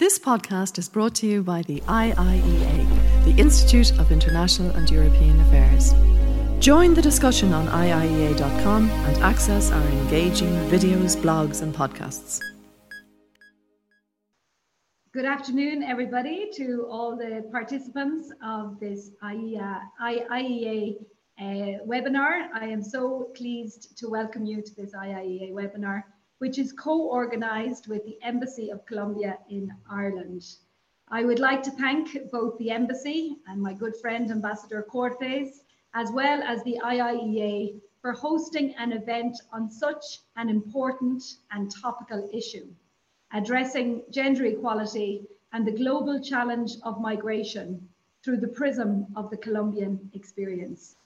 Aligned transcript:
This 0.00 0.18
podcast 0.18 0.78
is 0.78 0.88
brought 0.88 1.14
to 1.16 1.26
you 1.26 1.42
by 1.42 1.60
the 1.60 1.82
IIEA, 1.82 3.24
the 3.26 3.38
Institute 3.38 3.92
of 3.98 4.10
International 4.10 4.70
and 4.70 4.90
European 4.90 5.38
Affairs. 5.42 5.92
Join 6.58 6.94
the 6.94 7.02
discussion 7.02 7.52
on 7.52 7.66
IIEA.com 7.66 8.88
and 8.88 9.16
access 9.22 9.70
our 9.70 9.86
engaging 9.88 10.54
videos, 10.70 11.18
blogs, 11.18 11.60
and 11.60 11.74
podcasts. 11.74 12.40
Good 15.12 15.26
afternoon, 15.26 15.82
everybody, 15.82 16.48
to 16.54 16.86
all 16.90 17.14
the 17.14 17.46
participants 17.52 18.32
of 18.42 18.80
this 18.80 19.10
IIEA, 19.22 19.80
IIEA 20.00 20.96
uh, 21.38 21.44
webinar. 21.86 22.48
I 22.54 22.64
am 22.64 22.82
so 22.82 23.30
pleased 23.34 23.98
to 23.98 24.08
welcome 24.08 24.46
you 24.46 24.62
to 24.62 24.74
this 24.74 24.94
IIEA 24.94 25.52
webinar 25.52 26.04
which 26.40 26.58
is 26.58 26.72
co-organised 26.72 27.86
with 27.86 28.02
the 28.06 28.16
Embassy 28.22 28.70
of 28.70 28.86
Colombia 28.86 29.38
in 29.50 29.70
Ireland. 29.90 30.42
I 31.08 31.22
would 31.22 31.38
like 31.38 31.62
to 31.64 31.70
thank 31.70 32.30
both 32.30 32.56
the 32.56 32.70
Embassy 32.70 33.36
and 33.46 33.60
my 33.60 33.74
good 33.74 33.94
friend 33.96 34.30
Ambassador 34.30 34.82
Cortes, 34.82 35.64
as 35.92 36.10
well 36.12 36.42
as 36.42 36.62
the 36.64 36.78
IIEA 36.82 37.78
for 38.00 38.12
hosting 38.12 38.74
an 38.76 38.92
event 38.92 39.36
on 39.52 39.70
such 39.70 40.20
an 40.36 40.48
important 40.48 41.22
and 41.50 41.70
topical 41.70 42.30
issue, 42.32 42.66
addressing 43.34 44.02
gender 44.10 44.46
equality 44.46 45.26
and 45.52 45.66
the 45.66 45.72
global 45.72 46.18
challenge 46.20 46.72
of 46.84 47.02
migration 47.02 47.86
through 48.24 48.38
the 48.38 48.48
prism 48.48 49.06
of 49.14 49.28
the 49.28 49.36
Colombian 49.36 50.10
experience. 50.14 50.96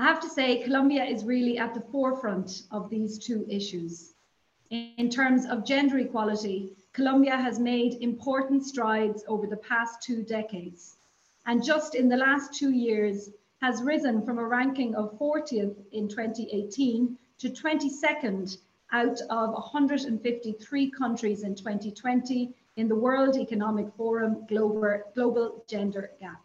I 0.00 0.04
have 0.04 0.20
to 0.20 0.30
say, 0.30 0.62
Colombia 0.62 1.04
is 1.04 1.26
really 1.26 1.58
at 1.58 1.74
the 1.74 1.82
forefront 1.92 2.62
of 2.70 2.88
these 2.88 3.18
two 3.18 3.44
issues. 3.50 4.14
In 4.70 5.10
terms 5.10 5.44
of 5.44 5.66
gender 5.66 5.98
equality, 5.98 6.72
Colombia 6.94 7.36
has 7.36 7.58
made 7.58 8.00
important 8.00 8.64
strides 8.64 9.22
over 9.28 9.46
the 9.46 9.58
past 9.58 10.02
two 10.02 10.22
decades, 10.22 10.96
and 11.44 11.62
just 11.62 11.94
in 11.94 12.08
the 12.08 12.16
last 12.16 12.54
two 12.54 12.70
years 12.70 13.28
has 13.60 13.82
risen 13.82 14.24
from 14.24 14.38
a 14.38 14.48
ranking 14.48 14.94
of 14.94 15.18
40th 15.18 15.76
in 15.92 16.08
2018 16.08 17.18
to 17.36 17.50
22nd 17.50 18.56
out 18.92 19.20
of 19.28 19.52
153 19.52 20.90
countries 20.92 21.42
in 21.42 21.54
2020 21.54 22.54
in 22.76 22.88
the 22.88 22.96
World 22.96 23.36
Economic 23.36 23.92
Forum 23.98 24.46
Global, 24.48 25.62
Gender 25.68 26.12
Gap. 26.18 26.40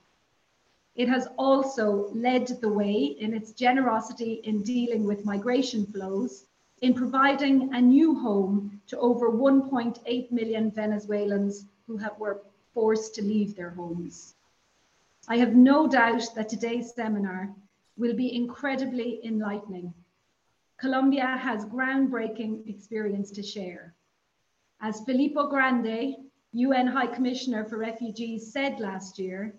It 0.95 1.09
has 1.09 1.27
also 1.37 2.09
led 2.13 2.47
the 2.47 2.71
way 2.71 3.17
in 3.19 3.33
its 3.33 3.51
generosity 3.51 4.35
in 4.45 4.63
dealing 4.63 5.03
with 5.03 5.25
migration 5.25 5.85
flows, 5.85 6.45
in 6.81 6.93
providing 6.93 7.73
a 7.73 7.81
new 7.81 8.15
home 8.15 8.81
to 8.87 8.97
over 8.99 9.29
1.8 9.29 10.31
million 10.31 10.71
Venezuelans 10.71 11.65
who 11.85 11.97
have, 11.97 12.17
were 12.17 12.41
forced 12.73 13.15
to 13.15 13.21
leave 13.21 13.55
their 13.55 13.71
homes. 13.71 14.35
I 15.27 15.37
have 15.37 15.55
no 15.55 15.87
doubt 15.87 16.23
that 16.35 16.49
today's 16.49 16.93
seminar 16.93 17.53
will 17.97 18.13
be 18.13 18.35
incredibly 18.35 19.25
enlightening. 19.25 19.93
Colombia 20.77 21.25
has 21.25 21.65
groundbreaking 21.65 22.69
experience 22.69 23.31
to 23.31 23.43
share. 23.43 23.93
As 24.81 25.01
Filippo 25.01 25.47
Grandi, 25.47 26.17
UN 26.51 26.87
High 26.87 27.07
Commissioner 27.07 27.65
for 27.65 27.77
Refugees, 27.77 28.51
said 28.51 28.79
last 28.79 29.17
year, 29.17 29.55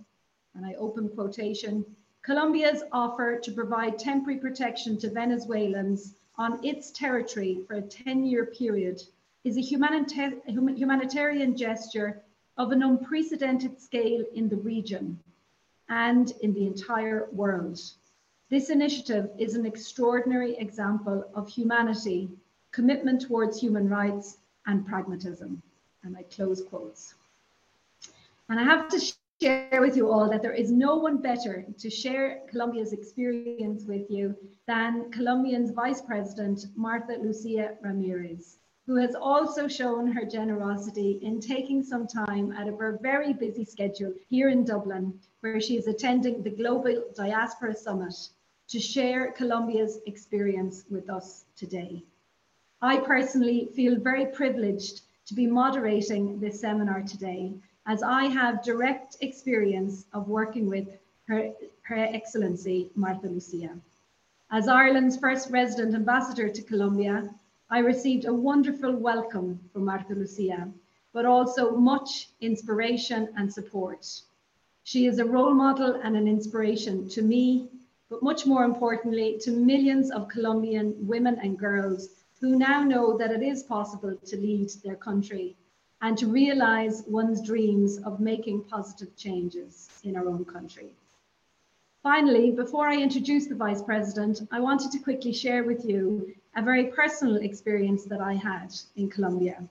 and 0.56 0.64
I 0.64 0.74
open 0.74 1.08
quotation, 1.08 1.84
Colombia's 2.22 2.82
offer 2.90 3.38
to 3.38 3.52
provide 3.52 3.98
temporary 3.98 4.40
protection 4.40 4.98
to 4.98 5.10
Venezuelans 5.10 6.14
on 6.38 6.64
its 6.64 6.90
territory 6.90 7.60
for 7.66 7.74
a 7.74 7.82
10-year 7.82 8.46
period 8.46 9.00
is 9.44 9.56
a 9.56 9.60
humanita 9.60 10.32
humanitarian 10.46 11.56
gesture 11.56 12.22
of 12.56 12.72
an 12.72 12.82
unprecedented 12.82 13.80
scale 13.80 14.24
in 14.34 14.48
the 14.48 14.56
region 14.56 15.18
and 15.88 16.32
in 16.40 16.52
the 16.52 16.66
entire 16.66 17.28
world. 17.30 17.78
This 18.48 18.70
initiative 18.70 19.30
is 19.38 19.54
an 19.54 19.66
extraordinary 19.66 20.56
example 20.56 21.24
of 21.34 21.48
humanity, 21.48 22.28
commitment 22.72 23.22
towards 23.22 23.60
human 23.60 23.88
rights, 23.88 24.38
and 24.66 24.86
pragmatism. 24.86 25.62
And 26.02 26.16
I 26.16 26.22
close 26.24 26.62
quotes. 26.62 27.14
And 28.48 28.58
I 28.58 28.64
have 28.64 28.88
to 28.88 29.16
share 29.40 29.82
with 29.82 29.96
you 29.96 30.10
all 30.10 30.30
that 30.30 30.40
there 30.40 30.54
is 30.54 30.70
no 30.72 30.96
one 30.96 31.18
better 31.18 31.66
to 31.78 31.90
share 31.90 32.40
Colombia's 32.48 32.94
experience 32.94 33.84
with 33.84 34.10
you 34.10 34.34
than 34.66 35.10
Colombian's 35.10 35.72
Vice 35.72 36.00
President, 36.00 36.64
Martha 36.74 37.18
Lucia 37.20 37.76
Ramirez, 37.82 38.56
who 38.86 38.96
has 38.96 39.14
also 39.14 39.68
shown 39.68 40.10
her 40.10 40.24
generosity 40.24 41.18
in 41.22 41.38
taking 41.38 41.82
some 41.82 42.06
time 42.06 42.50
out 42.52 42.66
of 42.66 42.78
her 42.78 42.98
very 43.02 43.34
busy 43.34 43.64
schedule 43.64 44.14
here 44.30 44.48
in 44.48 44.64
Dublin, 44.64 45.12
where 45.40 45.60
she 45.60 45.76
is 45.76 45.86
attending 45.86 46.42
the 46.42 46.50
Global 46.50 47.04
Diaspora 47.14 47.74
Summit 47.74 48.14
to 48.68 48.80
share 48.80 49.32
Colombia's 49.32 49.98
experience 50.06 50.84
with 50.88 51.10
us 51.10 51.44
today. 51.56 52.02
I 52.80 52.98
personally 52.98 53.68
feel 53.76 54.00
very 54.00 54.26
privileged 54.26 55.02
to 55.26 55.34
be 55.34 55.46
moderating 55.46 56.40
this 56.40 56.60
seminar 56.60 57.02
today 57.02 57.52
as 57.86 58.02
I 58.02 58.24
have 58.24 58.64
direct 58.64 59.16
experience 59.20 60.06
of 60.12 60.28
working 60.28 60.68
with 60.68 60.88
Her, 61.28 61.52
Her 61.82 61.96
Excellency 61.96 62.90
Martha 62.96 63.28
Lucia. 63.28 63.78
As 64.50 64.66
Ireland's 64.66 65.16
first 65.16 65.50
resident 65.50 65.94
ambassador 65.94 66.48
to 66.48 66.62
Colombia, 66.62 67.30
I 67.70 67.78
received 67.78 68.24
a 68.24 68.32
wonderful 68.32 68.92
welcome 68.96 69.60
from 69.72 69.84
Martha 69.84 70.14
Lucia, 70.14 70.68
but 71.12 71.26
also 71.26 71.76
much 71.76 72.28
inspiration 72.40 73.28
and 73.36 73.52
support. 73.52 74.04
She 74.82 75.06
is 75.06 75.18
a 75.20 75.24
role 75.24 75.54
model 75.54 76.00
and 76.02 76.16
an 76.16 76.26
inspiration 76.26 77.08
to 77.10 77.22
me, 77.22 77.68
but 78.10 78.22
much 78.22 78.46
more 78.46 78.64
importantly, 78.64 79.38
to 79.42 79.50
millions 79.52 80.10
of 80.10 80.28
Colombian 80.28 80.94
women 81.06 81.38
and 81.40 81.58
girls 81.58 82.08
who 82.40 82.58
now 82.58 82.82
know 82.82 83.16
that 83.16 83.30
it 83.30 83.42
is 83.42 83.62
possible 83.62 84.16
to 84.26 84.36
lead 84.36 84.70
their 84.84 84.96
country 84.96 85.56
and 86.02 86.18
to 86.18 86.26
realize 86.26 87.04
one's 87.06 87.40
dreams 87.40 87.98
of 87.98 88.20
making 88.20 88.62
positive 88.64 89.16
changes 89.16 89.88
in 90.04 90.16
our 90.16 90.28
own 90.28 90.44
country. 90.44 90.88
Finally, 92.02 92.50
before 92.52 92.86
I 92.86 92.96
introduce 92.96 93.46
the 93.46 93.54
Vice 93.54 93.82
President, 93.82 94.42
I 94.52 94.60
wanted 94.60 94.92
to 94.92 94.98
quickly 94.98 95.32
share 95.32 95.64
with 95.64 95.84
you 95.84 96.34
a 96.54 96.62
very 96.62 96.84
personal 96.84 97.36
experience 97.36 98.04
that 98.04 98.20
I 98.20 98.34
had 98.34 98.74
in 98.96 99.08
Colombia. 99.08 99.62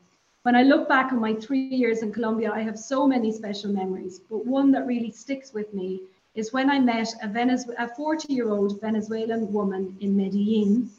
When 0.43 0.55
I 0.55 0.63
look 0.63 0.89
back 0.89 1.11
on 1.11 1.19
my 1.19 1.33
three 1.33 1.67
years 1.69 2.01
in 2.01 2.11
Colombia, 2.11 2.51
I 2.51 2.61
have 2.61 2.77
so 2.77 3.07
many 3.07 3.31
special 3.31 3.71
memories, 3.71 4.19
but 4.19 4.45
one 4.45 4.71
that 4.71 4.85
really 4.85 5.11
sticks 5.11 5.53
with 5.53 5.73
me 5.73 6.01
is 6.35 6.51
when 6.51 6.69
I 6.69 6.79
met 6.79 7.13
a, 7.23 7.27
Venez- 7.27 7.69
a 7.77 7.87
40 7.87 8.33
year 8.33 8.49
old 8.49 8.81
Venezuelan 8.81 9.53
woman 9.53 9.95
in 10.01 10.17
Medellin, 10.17 10.89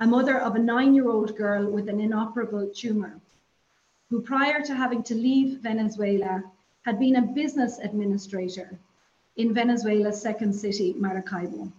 a 0.00 0.06
mother 0.06 0.38
of 0.40 0.54
a 0.54 0.58
nine 0.58 0.94
year 0.94 1.10
old 1.10 1.36
girl 1.36 1.70
with 1.70 1.88
an 1.88 2.00
inoperable 2.00 2.66
tumor 2.74 3.20
who 4.10 4.20
prior 4.20 4.60
to 4.60 4.74
having 4.74 5.04
to 5.04 5.14
leave 5.14 5.60
Venezuela 5.60 6.42
had 6.82 6.98
been 6.98 7.14
a 7.14 7.22
business 7.22 7.78
administrator 7.78 8.76
in 9.36 9.54
Venezuela's 9.54 10.20
second 10.20 10.52
city, 10.52 10.92
Maracaibo. 10.98 11.70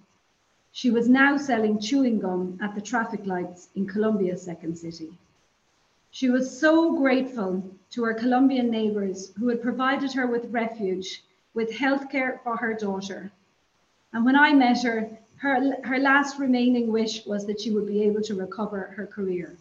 She 0.71 0.91
was 0.91 1.09
now 1.09 1.35
selling 1.35 1.77
chewing 1.77 2.19
gum 2.19 2.57
at 2.61 2.73
the 2.73 2.79
traffic 2.79 3.25
lights 3.25 3.67
in 3.75 3.85
Colombia's 3.85 4.41
second 4.41 4.77
city. 4.77 5.11
She 6.11 6.29
was 6.29 6.57
so 6.57 6.95
grateful 6.95 7.69
to 7.91 8.03
her 8.05 8.13
Colombian 8.13 8.71
neighbors 8.71 9.33
who 9.37 9.49
had 9.49 9.61
provided 9.61 10.13
her 10.13 10.27
with 10.27 10.51
refuge, 10.51 11.23
with 11.53 11.69
healthcare 11.71 12.41
for 12.43 12.55
her 12.55 12.73
daughter. 12.73 13.29
And 14.13 14.23
when 14.23 14.37
I 14.37 14.53
met 14.53 14.83
her, 14.83 15.09
her, 15.37 15.75
her 15.83 15.99
last 15.99 16.39
remaining 16.39 16.93
wish 16.93 17.25
was 17.25 17.45
that 17.47 17.59
she 17.59 17.71
would 17.71 17.87
be 17.87 18.03
able 18.03 18.21
to 18.21 18.35
recover 18.35 18.93
her 18.95 19.05
career 19.05 19.57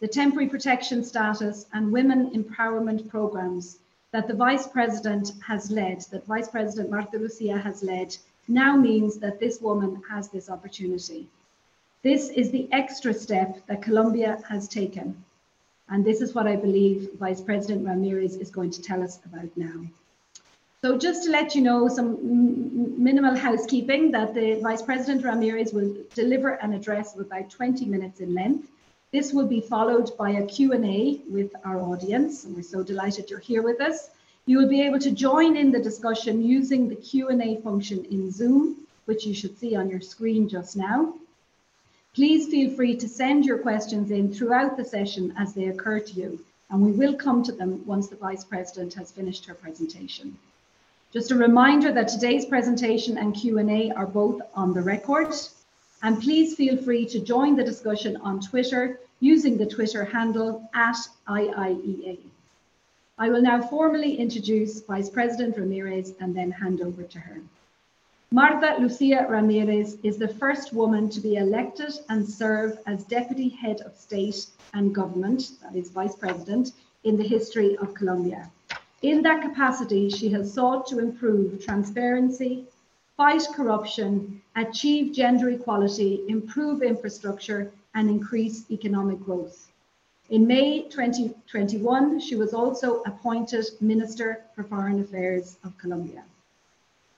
the 0.00 0.08
temporary 0.08 0.48
protection 0.48 1.04
status 1.04 1.66
and 1.72 1.92
women 1.92 2.30
empowerment 2.30 3.08
programs 3.08 3.78
that 4.12 4.26
the 4.26 4.34
Vice 4.34 4.66
President 4.66 5.32
has 5.46 5.70
led, 5.70 6.00
that 6.10 6.26
Vice 6.26 6.48
President 6.48 6.90
Marta 6.90 7.18
Lucia 7.18 7.58
has 7.58 7.82
led, 7.82 8.16
now 8.48 8.76
means 8.76 9.18
that 9.18 9.38
this 9.38 9.60
woman 9.60 10.02
has 10.08 10.28
this 10.28 10.50
opportunity. 10.50 11.28
This 12.02 12.30
is 12.30 12.50
the 12.50 12.66
extra 12.72 13.12
step 13.12 13.64
that 13.66 13.82
Colombia 13.82 14.42
has 14.48 14.66
taken. 14.66 15.22
And 15.90 16.04
this 16.04 16.20
is 16.20 16.34
what 16.34 16.46
I 16.46 16.56
believe 16.56 17.10
Vice 17.18 17.40
President 17.40 17.86
Ramirez 17.86 18.36
is 18.36 18.50
going 18.50 18.70
to 18.70 18.82
tell 18.82 19.02
us 19.02 19.18
about 19.24 19.50
now. 19.56 19.86
So 20.82 20.96
just 20.96 21.24
to 21.24 21.30
let 21.30 21.54
you 21.54 21.60
know 21.60 21.88
some 21.88 23.02
minimal 23.02 23.36
housekeeping 23.36 24.12
that 24.12 24.32
the 24.32 24.60
Vice 24.62 24.80
President 24.80 25.24
Ramirez 25.24 25.74
will 25.74 25.94
deliver 26.14 26.54
an 26.54 26.72
address 26.72 27.14
of 27.14 27.20
about 27.20 27.50
20 27.50 27.84
minutes 27.84 28.20
in 28.20 28.34
length. 28.34 28.68
This 29.12 29.32
will 29.32 29.46
be 29.46 29.60
followed 29.60 30.16
by 30.16 30.30
a 30.30 30.46
Q&A 30.46 31.20
with 31.28 31.50
our 31.64 31.80
audience, 31.80 32.44
and 32.44 32.54
we're 32.54 32.62
so 32.62 32.84
delighted 32.84 33.28
you're 33.28 33.40
here 33.40 33.60
with 33.60 33.80
us. 33.80 34.10
You 34.46 34.58
will 34.58 34.68
be 34.68 34.82
able 34.82 35.00
to 35.00 35.10
join 35.10 35.56
in 35.56 35.72
the 35.72 35.82
discussion 35.82 36.44
using 36.44 36.88
the 36.88 36.94
Q&A 36.94 37.56
function 37.56 38.04
in 38.04 38.30
Zoom, 38.30 38.86
which 39.06 39.26
you 39.26 39.34
should 39.34 39.58
see 39.58 39.74
on 39.74 39.88
your 39.90 40.00
screen 40.00 40.48
just 40.48 40.76
now. 40.76 41.14
Please 42.14 42.46
feel 42.48 42.70
free 42.76 42.94
to 42.98 43.08
send 43.08 43.44
your 43.44 43.58
questions 43.58 44.12
in 44.12 44.32
throughout 44.32 44.76
the 44.76 44.84
session 44.84 45.34
as 45.36 45.54
they 45.54 45.66
occur 45.66 45.98
to 45.98 46.12
you. 46.12 46.44
and 46.70 46.80
we 46.80 46.92
will 46.92 47.16
come 47.16 47.42
to 47.42 47.50
them 47.50 47.84
once 47.84 48.06
the 48.06 48.14
Vice 48.14 48.44
President 48.44 48.94
has 48.94 49.10
finished 49.10 49.44
her 49.46 49.54
presentation. 49.54 50.38
Just 51.12 51.32
a 51.32 51.34
reminder 51.34 51.90
that 51.90 52.06
today's 52.06 52.46
presentation 52.46 53.18
and 53.18 53.34
Q&A 53.34 53.90
are 53.90 54.06
both 54.06 54.40
on 54.54 54.72
the 54.72 54.80
record, 54.80 55.34
and 56.02 56.20
please 56.20 56.54
feel 56.54 56.76
free 56.76 57.04
to 57.06 57.20
join 57.20 57.56
the 57.56 57.64
discussion 57.64 58.16
on 58.18 58.40
Twitter 58.40 59.00
using 59.20 59.56
the 59.56 59.66
Twitter 59.66 60.04
handle 60.04 60.68
at 60.74 60.96
IIEA. 61.28 62.18
I 63.18 63.28
will 63.28 63.42
now 63.42 63.60
formally 63.60 64.16
introduce 64.16 64.80
Vice 64.80 65.10
President 65.10 65.56
Ramirez 65.58 66.14
and 66.20 66.34
then 66.34 66.50
hand 66.50 66.80
over 66.80 67.02
to 67.02 67.18
her. 67.18 67.40
Marta 68.32 68.76
Lucia 68.80 69.26
Ramirez 69.28 69.98
is 70.02 70.16
the 70.16 70.28
first 70.28 70.72
woman 70.72 71.10
to 71.10 71.20
be 71.20 71.34
elected 71.36 71.92
and 72.08 72.26
serve 72.26 72.78
as 72.86 73.04
Deputy 73.04 73.48
Head 73.48 73.80
of 73.80 73.94
State 73.94 74.46
and 74.72 74.94
Government, 74.94 75.50
that 75.62 75.74
is 75.74 75.90
Vice 75.90 76.14
President, 76.14 76.72
in 77.04 77.16
the 77.16 77.26
history 77.26 77.76
of 77.78 77.92
Colombia. 77.92 78.48
In 79.02 79.20
that 79.22 79.42
capacity, 79.42 80.08
she 80.08 80.30
has 80.30 80.54
sought 80.54 80.86
to 80.86 80.98
improve 80.98 81.64
transparency, 81.64 82.66
fight 83.20 83.46
corruption, 83.54 84.40
achieve 84.56 85.12
gender 85.12 85.50
equality, 85.50 86.24
improve 86.28 86.80
infrastructure, 86.80 87.70
and 87.94 88.08
increase 88.08 88.64
economic 88.70 89.20
growth. 89.20 89.70
In 90.30 90.46
May 90.46 90.84
2021, 90.88 92.18
she 92.18 92.34
was 92.36 92.54
also 92.54 93.02
appointed 93.02 93.66
Minister 93.78 94.44
for 94.54 94.64
Foreign 94.64 95.00
Affairs 95.00 95.58
of 95.64 95.76
Colombia. 95.76 96.24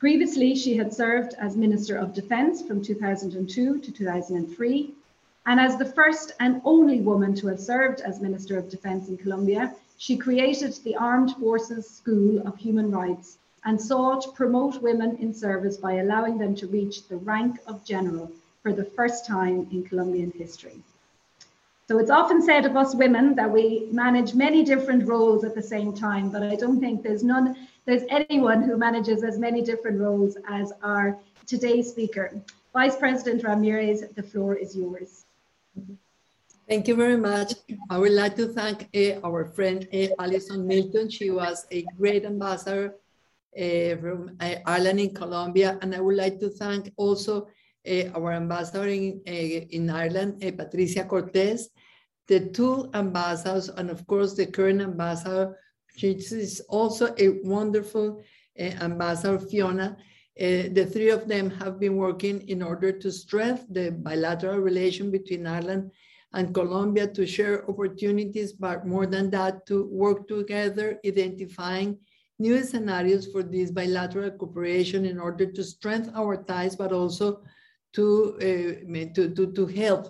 Previously, 0.01 0.57
she 0.57 0.77
had 0.77 0.93
served 0.93 1.35
as 1.39 1.57
Minister 1.57 1.97
of 1.99 2.15
Defense 2.15 2.63
from 2.63 2.83
2002 2.83 3.79
to 3.79 3.93
2003, 3.93 4.95
and 5.47 5.61
as 5.61 5.77
the 5.77 5.85
first 5.85 6.33
and 6.41 6.61
only 6.65 7.01
woman 7.01 7.33
to 7.37 7.47
have 7.47 7.61
served 7.61 8.01
as 8.01 8.21
Minister 8.21 8.59
of 8.59 8.69
Defense 8.69 9.09
in 9.09 9.17
Colombia, 9.17 9.73
she 9.99 10.17
created 10.17 10.73
the 10.83 10.97
Armed 10.97 11.37
Forces 11.37 11.89
School 11.89 12.45
of 12.45 12.57
Human 12.57 12.91
Rights 12.91 13.39
and 13.65 13.81
sought 13.81 14.23
to 14.23 14.31
promote 14.33 14.83
women 14.83 15.17
in 15.19 15.33
service 15.33 15.77
by 15.77 15.95
allowing 15.95 16.39
them 16.39 16.55
to 16.57 16.67
reach 16.67 17.09
the 17.09 17.17
rank 17.17 17.59
of 17.67 17.85
general 17.85 18.31
for 18.63 18.73
the 18.73 18.85
first 18.85 19.27
time 19.27 19.67
in 19.71 19.85
Colombian 19.85 20.33
history. 20.37 20.83
So 21.89 21.99
it's 21.99 22.11
often 22.11 22.41
said 22.41 22.65
of 22.65 22.77
us 22.77 22.95
women 22.95 23.35
that 23.35 23.51
we 23.51 23.89
manage 23.93 24.35
many 24.35 24.65
different 24.65 25.07
roles 25.07 25.45
at 25.45 25.55
the 25.55 25.63
same 25.63 25.93
time, 25.93 26.31
but 26.31 26.43
I 26.43 26.55
don't 26.57 26.81
think 26.81 27.03
there's 27.03 27.23
none 27.23 27.69
there's 27.85 28.05
anyone 28.09 28.63
who 28.63 28.77
manages 28.77 29.25
as 29.25 29.39
many 29.39 29.61
different 29.61 30.01
roles 30.01 30.37
as 30.49 30.73
our 30.83 31.19
today's 31.47 31.91
speaker. 31.91 32.33
Vice 32.73 32.97
President 32.97 33.43
Ramirez, 33.43 34.05
the 34.15 34.23
floor 34.23 34.55
is 34.55 34.77
yours. 34.77 35.25
Thank 36.69 36.87
you 36.87 36.95
very 36.95 37.17
much. 37.17 37.55
I 37.91 37.99
would 37.99 38.13
like 38.13 38.37
to 38.37 38.47
thank 38.47 38.89
uh, 38.95 39.21
our 39.27 39.45
friend 39.45 39.87
uh, 39.93 40.07
Alison 40.21 40.67
Milton. 40.67 41.11
She 41.11 41.31
was 41.31 41.67
a 41.73 41.83
great 41.99 42.25
ambassador 42.25 42.95
Eh, 43.55 43.97
from 43.97 44.35
Ireland 44.41 44.99
eh, 44.99 45.05
in 45.05 45.15
Colombia. 45.15 45.79
And 45.83 45.95
I 45.95 46.01
would 46.01 46.17
like 46.17 46.41
to 46.41 46.49
thank 46.49 46.91
also 46.97 47.49
eh, 47.85 48.09
our 48.15 48.33
ambassador 48.33 48.89
in, 48.89 49.21
in 49.27 49.91
Ireland, 49.91 50.41
Patricia 50.57 51.05
Cortez, 51.05 51.69
the 52.29 52.49
two 52.49 52.89
ambassadors, 52.95 53.69
and 53.69 53.91
of 53.91 54.07
course 54.07 54.35
the 54.35 54.47
current 54.47 54.81
ambassador 54.81 55.59
she 55.95 56.13
is 56.13 56.63
also 56.69 57.15
a 57.19 57.41
wonderful 57.45 58.23
uh, 58.59 58.63
ambassador, 58.63 59.39
Fiona. 59.39 59.97
Uh, 60.41 60.73
the 60.73 60.89
three 60.91 61.11
of 61.11 61.29
them 61.29 61.51
have 61.51 61.79
been 61.79 61.97
working 61.97 62.49
in 62.49 62.63
order 62.63 62.91
to 62.91 63.13
strengthen 63.13 63.73
the 63.75 63.91
bilateral 63.91 64.59
relation 64.59 65.11
between 65.11 65.47
Ireland 65.47 65.91
and 66.33 66.55
Colombia 66.55 67.07
to 67.09 67.27
share 67.27 67.69
opportunities, 67.69 68.55
but 68.55 68.87
more 68.87 69.07
than 69.07 69.29
that, 69.31 69.67
to 69.67 69.87
work 69.93 70.27
together, 70.29 70.99
identifying 71.05 71.99
new 72.43 72.63
scenarios 72.63 73.25
for 73.33 73.43
this 73.43 73.71
bilateral 73.71 74.31
cooperation 74.33 75.05
in 75.13 75.19
order 75.19 75.47
to 75.57 75.63
strengthen 75.63 76.15
our 76.15 76.37
ties, 76.51 76.75
but 76.77 76.93
also 76.93 77.43
to, 77.97 78.07
uh, 78.49 79.15
to, 79.15 79.23
to, 79.37 79.53
to 79.53 79.67
help 79.67 80.05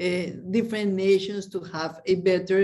uh, 0.00 0.26
different 0.50 0.92
nations 0.92 1.48
to 1.54 1.60
have 1.60 2.00
a 2.06 2.16
better 2.16 2.60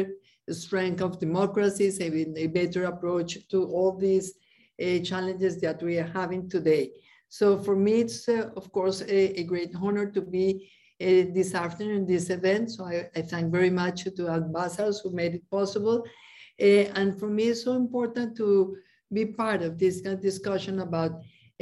strength 0.51 1.01
of 1.01 1.21
democracies, 1.21 2.01
a, 2.01 2.09
a 2.39 2.47
better 2.49 2.85
approach 2.85 3.49
to 3.49 3.65
all 3.65 3.97
these 3.97 4.35
uh, 4.83 4.99
challenges 4.99 5.61
that 5.61 5.83
we 5.83 5.99
are 5.99 6.13
having 6.21 6.49
today. 6.49 6.91
So 7.29 7.59
for 7.59 7.77
me, 7.77 8.01
it's 8.03 8.29
uh, 8.29 8.51
of 8.57 8.71
course 8.73 9.01
a, 9.03 9.41
a, 9.41 9.45
great 9.45 9.73
honor 9.81 10.11
to 10.11 10.21
be 10.21 10.71
uh, 11.01 11.33
this 11.37 11.55
afternoon 11.55 11.97
in 12.03 12.07
this 12.07 12.29
event. 12.29 12.71
So 12.73 12.85
I, 12.85 13.09
I, 13.17 13.23
thank 13.23 13.51
very 13.51 13.71
much 13.71 14.05
to 14.05 14.29
ambassadors 14.29 15.01
who 15.01 15.11
made 15.11 15.35
it 15.35 15.51
possible. 15.51 16.05
Uh, 16.61 16.85
and 16.99 17.19
for 17.19 17.29
me, 17.29 17.45
it's 17.45 17.65
so 17.65 17.73
important 17.75 18.37
to 18.37 18.77
be 19.13 19.27
part 19.27 19.63
of 19.63 19.79
this 19.79 20.01
discussion 20.01 20.81
about 20.81 21.13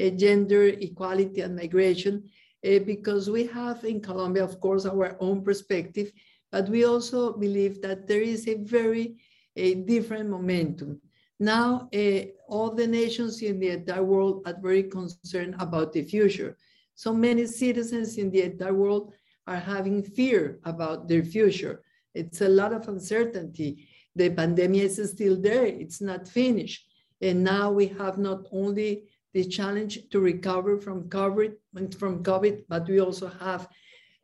uh, 0.01 0.11
gender 0.11 0.69
equality 0.69 1.41
and 1.41 1.57
migration 1.57 2.29
uh, 2.67 2.79
because 2.81 3.31
we 3.31 3.47
have 3.47 3.85
in 3.85 4.01
Colombia, 4.01 4.45
of 4.45 4.61
course, 4.61 4.87
our 4.87 5.17
own 5.21 5.43
perspective, 5.43 6.13
but 6.53 6.69
we 6.69 6.85
also 6.85 7.33
believe 7.33 7.81
that 7.83 8.07
there 8.07 8.23
is 8.23 8.47
a 8.49 8.55
very 8.55 9.17
a 9.57 9.75
different 9.75 10.31
momentum. 10.31 11.01
Now, 11.39 11.89
uh, 11.95 12.21
all 12.49 12.71
the 12.71 12.87
nations 12.87 13.41
in 13.43 13.59
the 13.59 13.71
entire 13.71 14.03
world 14.03 14.43
are 14.47 14.57
very 14.61 14.85
concerned 14.85 15.57
about 15.59 15.93
the 15.93 16.03
future. 16.03 16.57
So 16.95 17.15
many 17.15 17.47
citizens 17.47 18.19
in 18.19 18.31
the 18.31 18.43
entire 18.43 18.75
world 18.75 19.13
are 19.47 19.57
having 19.57 20.03
fear 20.03 20.61
about 20.65 21.09
their 21.09 21.25
future. 21.25 21.83
It's 22.15 22.43
a 22.43 22.49
lot 22.49 22.73
of 22.73 22.89
uncertainty. 22.89 23.89
The 24.15 24.31
pandemic 24.31 24.83
is 24.83 25.11
still 25.11 25.41
there, 25.41 25.65
it's 25.65 26.01
not 26.01 26.29
finished. 26.29 26.90
And 27.21 27.45
now 27.45 27.71
we 27.71 27.87
have 27.87 28.19
not 28.19 28.47
only 28.53 29.05
the 29.33 29.45
challenge 29.45 30.09
to 30.11 30.21
recover 30.21 30.81
from 30.81 31.09
COVID, 31.09 31.55
from 31.99 32.23
COVID 32.23 32.65
but 32.69 32.89
we 32.89 33.01
also 33.01 33.29
have 33.29 33.69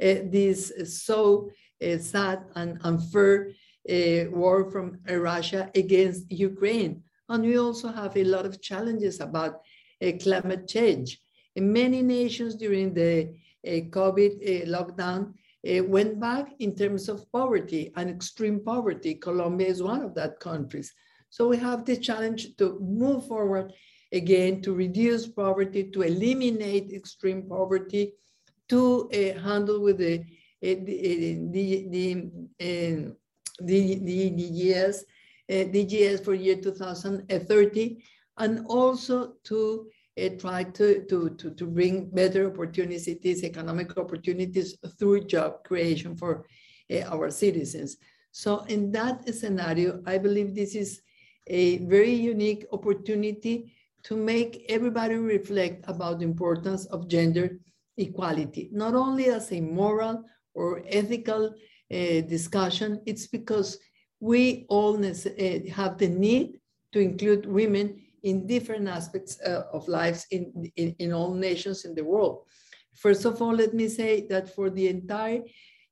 uh, 0.02 0.28
this 0.31 0.72
so 1.04 1.50
uh, 1.82 1.96
sad 1.98 2.44
and 2.54 2.78
unfair 2.82 3.50
uh, 3.88 4.31
war 4.31 4.70
from 4.70 4.98
Russia 5.08 5.70
against 5.75 6.31
Ukraine. 6.31 7.02
And 7.28 7.44
we 7.44 7.58
also 7.58 7.88
have 7.88 8.16
a 8.16 8.25
lot 8.25 8.46
of 8.46 8.60
challenges 8.60 9.20
about 9.20 9.60
climate 10.22 10.69
change. 10.69 11.20
And 11.56 11.72
many 11.72 12.02
nations 12.02 12.54
during 12.54 12.93
the 12.93 13.34
COVID 13.66 14.69
lockdown 14.69 15.32
went 15.88 16.20
back 16.20 16.52
in 16.58 16.76
terms 16.76 17.08
of 17.08 17.31
poverty 17.32 17.93
and 17.96 18.10
extreme 18.10 18.60
poverty. 18.60 19.14
Colombia 19.14 19.69
is 19.69 19.82
one 19.82 20.02
of 20.02 20.14
that 20.14 20.38
countries. 20.38 20.93
So 21.31 21.49
we 21.49 21.56
have 21.58 21.84
the 21.84 21.96
challenge 21.96 22.56
to 22.56 22.78
move 22.81 23.27
forward 23.27 23.72
again 24.12 24.62
to 24.62 24.74
reduce 24.74 25.27
poverty, 25.27 25.91
to 25.91 26.03
eliminate 26.03 26.93
extreme 26.93 27.48
poverty, 27.48 28.15
to 28.69 29.10
uh, 29.10 29.41
handle 29.41 29.81
with 29.81 29.98
the 29.98 30.24
the, 30.62 30.74
the, 30.74 31.89
the, 31.91 32.31
the, 32.58 33.12
the 33.60 34.00
DGS, 34.00 35.03
DGS 35.50 36.24
for 36.24 36.34
year 36.34 36.56
2030, 36.56 38.05
and 38.39 38.67
also 38.67 39.34
to 39.44 39.86
uh, 40.20 40.29
try 40.39 40.65
to, 40.65 41.05
to, 41.05 41.31
to, 41.31 41.50
to 41.50 41.67
bring 41.67 42.08
better 42.10 42.50
opportunities, 42.50 43.44
economic 43.44 43.96
opportunities 43.96 44.77
through 44.98 45.27
job 45.27 45.62
creation 45.65 46.17
for 46.17 46.46
uh, 46.91 47.00
our 47.03 47.31
citizens. 47.31 47.96
So 48.32 48.60
in 48.65 48.91
that 48.93 49.32
scenario, 49.34 50.03
I 50.06 50.19
believe 50.19 50.55
this 50.55 50.74
is 50.74 51.00
a 51.46 51.79
very 51.79 52.12
unique 52.12 52.67
opportunity 52.72 53.72
to 54.03 54.17
make 54.17 54.65
everybody 54.69 55.17
reflect 55.17 55.84
about 55.88 56.19
the 56.19 56.24
importance 56.24 56.86
of 56.86 57.08
gender 57.08 57.58
equality, 57.96 58.69
not 58.72 58.94
only 58.94 59.26
as 59.26 59.53
a 59.53 59.60
moral 59.60 60.24
or 60.55 60.82
ethical 60.88 61.46
uh, 61.46 62.20
discussion, 62.29 63.00
it's 63.06 63.26
because 63.26 63.79
we 64.20 64.67
all 64.69 64.96
uh, 65.05 65.12
have 65.72 65.98
the 65.98 66.08
need 66.08 66.60
to 66.93 67.00
include 67.00 67.46
women 67.46 68.00
in 68.22 68.46
different 68.46 68.88
aspects 68.88 69.41
uh, 69.41 69.62
of 69.72 69.86
lives 69.88 70.26
in, 70.31 70.70
in, 70.76 70.94
in 70.98 71.12
all 71.12 71.34
nations 71.34 71.84
in 71.84 71.94
the 71.94 72.05
world. 72.05 72.43
First 72.94 73.24
of 73.24 73.43
all, 73.43 73.55
let 73.55 73.74
me 73.74 73.88
say 73.88 74.26
that 74.29 74.55
for 74.55 74.70
the 74.70 74.88
entire 74.88 75.43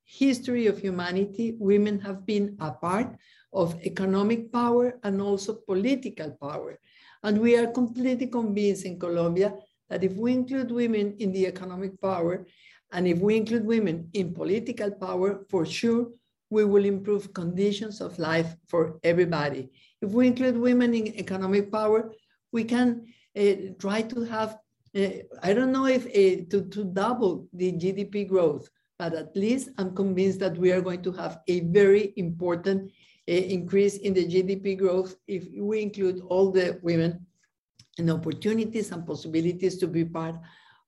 history 0.05 0.67
of 0.67 0.79
humanity, 0.79 1.57
women 1.59 2.01
have 2.01 2.27
been 2.27 2.57
a 2.61 2.73
part 2.73 3.17
of 3.55 3.81
economic 3.87 4.53
power 4.53 4.99
and 5.05 5.23
also 5.23 5.55
political 5.67 6.31
power. 6.43 6.79
And 7.23 7.41
we 7.41 7.57
are 7.57 7.69
completely 7.69 8.27
convinced 8.27 8.85
in 8.85 8.99
Colombia 8.99 9.55
that 9.89 10.05
if 10.05 10.13
we 10.15 10.33
include 10.33 10.71
women 10.71 11.15
in 11.19 11.33
the 11.33 11.47
economic 11.47 12.01
power, 12.01 12.47
and 12.93 13.07
if 13.09 13.19
we 13.19 13.37
include 13.37 13.65
women 13.65 14.09
in 14.13 14.35
political 14.35 14.91
power, 14.91 15.45
for 15.49 15.65
sure, 15.65 16.09
we 16.51 16.65
will 16.65 16.85
improve 16.85 17.33
conditions 17.33 18.01
of 18.01 18.19
life 18.19 18.55
for 18.69 18.99
everybody. 19.03 19.71
If 20.01 20.11
we 20.11 20.27
include 20.27 20.57
women 20.57 20.95
in 20.95 21.09
economic 21.19 21.73
power, 21.73 22.13
we 22.53 22.65
can 22.65 23.07
uh, 23.37 23.75
try 23.79 24.03
to 24.03 24.25
have, 24.25 24.59
uh, 24.97 25.09
I 25.43 25.53
don't 25.55 25.73
know 25.73 25.87
if 25.87 26.07
uh, 26.07 26.45
to, 26.51 26.69
to 26.69 26.85
double 26.85 27.49
the 27.53 27.73
GDP 27.73 28.29
growth, 28.29 28.69
but 28.99 29.15
at 29.15 29.35
least 29.37 29.71
I'm 29.79 29.95
convinced 29.95 30.39
that 30.41 30.57
we 30.57 30.71
are 30.71 30.81
going 30.81 31.03
to 31.03 31.13
have 31.13 31.41
a 31.49 31.61
very 31.61 32.13
important 32.17 32.93
increase 33.27 33.97
in 33.99 34.13
the 34.15 34.27
GDP 34.27 34.79
growth 34.79 35.17
if 35.27 35.47
we 35.59 35.83
include 35.83 36.21
all 36.29 36.51
the 36.51 36.79
women 36.83 37.27
and 37.99 38.11
opportunities 38.11 38.91
and 38.93 39.07
possibilities 39.07 39.79
to 39.79 39.87
be 39.87 40.05
part 40.05 40.37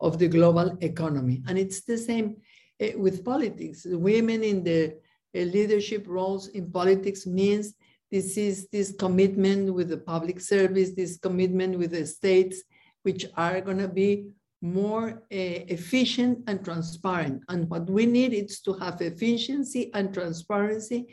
of 0.00 0.18
the 0.18 0.28
global 0.28 0.76
economy. 0.80 1.42
And 1.48 1.58
it's 1.58 1.82
the 1.82 1.96
same 1.96 2.36
uh, 2.82 2.98
with 2.98 3.24
politics. 3.24 3.86
Women 3.86 4.42
in 4.42 4.62
the 4.62 4.96
uh, 5.34 5.40
leadership 5.40 6.06
roles 6.06 6.48
in 6.48 6.70
politics 6.70 7.26
means 7.26 7.74
this 8.10 8.36
is 8.36 8.68
this 8.68 8.94
commitment 8.98 9.72
with 9.72 9.88
the 9.88 9.98
public 9.98 10.40
service, 10.40 10.90
this 10.90 11.16
commitment 11.16 11.78
with 11.78 11.92
the 11.92 12.06
states, 12.06 12.62
which 13.02 13.26
are 13.36 13.60
going 13.60 13.78
to 13.78 13.88
be 13.88 14.28
more 14.62 15.10
uh, 15.10 15.16
efficient 15.30 16.38
and 16.46 16.64
transparent. 16.64 17.42
And 17.48 17.68
what 17.70 17.88
we 17.88 18.06
need 18.06 18.32
is 18.32 18.60
to 18.62 18.74
have 18.74 19.00
efficiency 19.00 19.90
and 19.94 20.12
transparency 20.12 21.06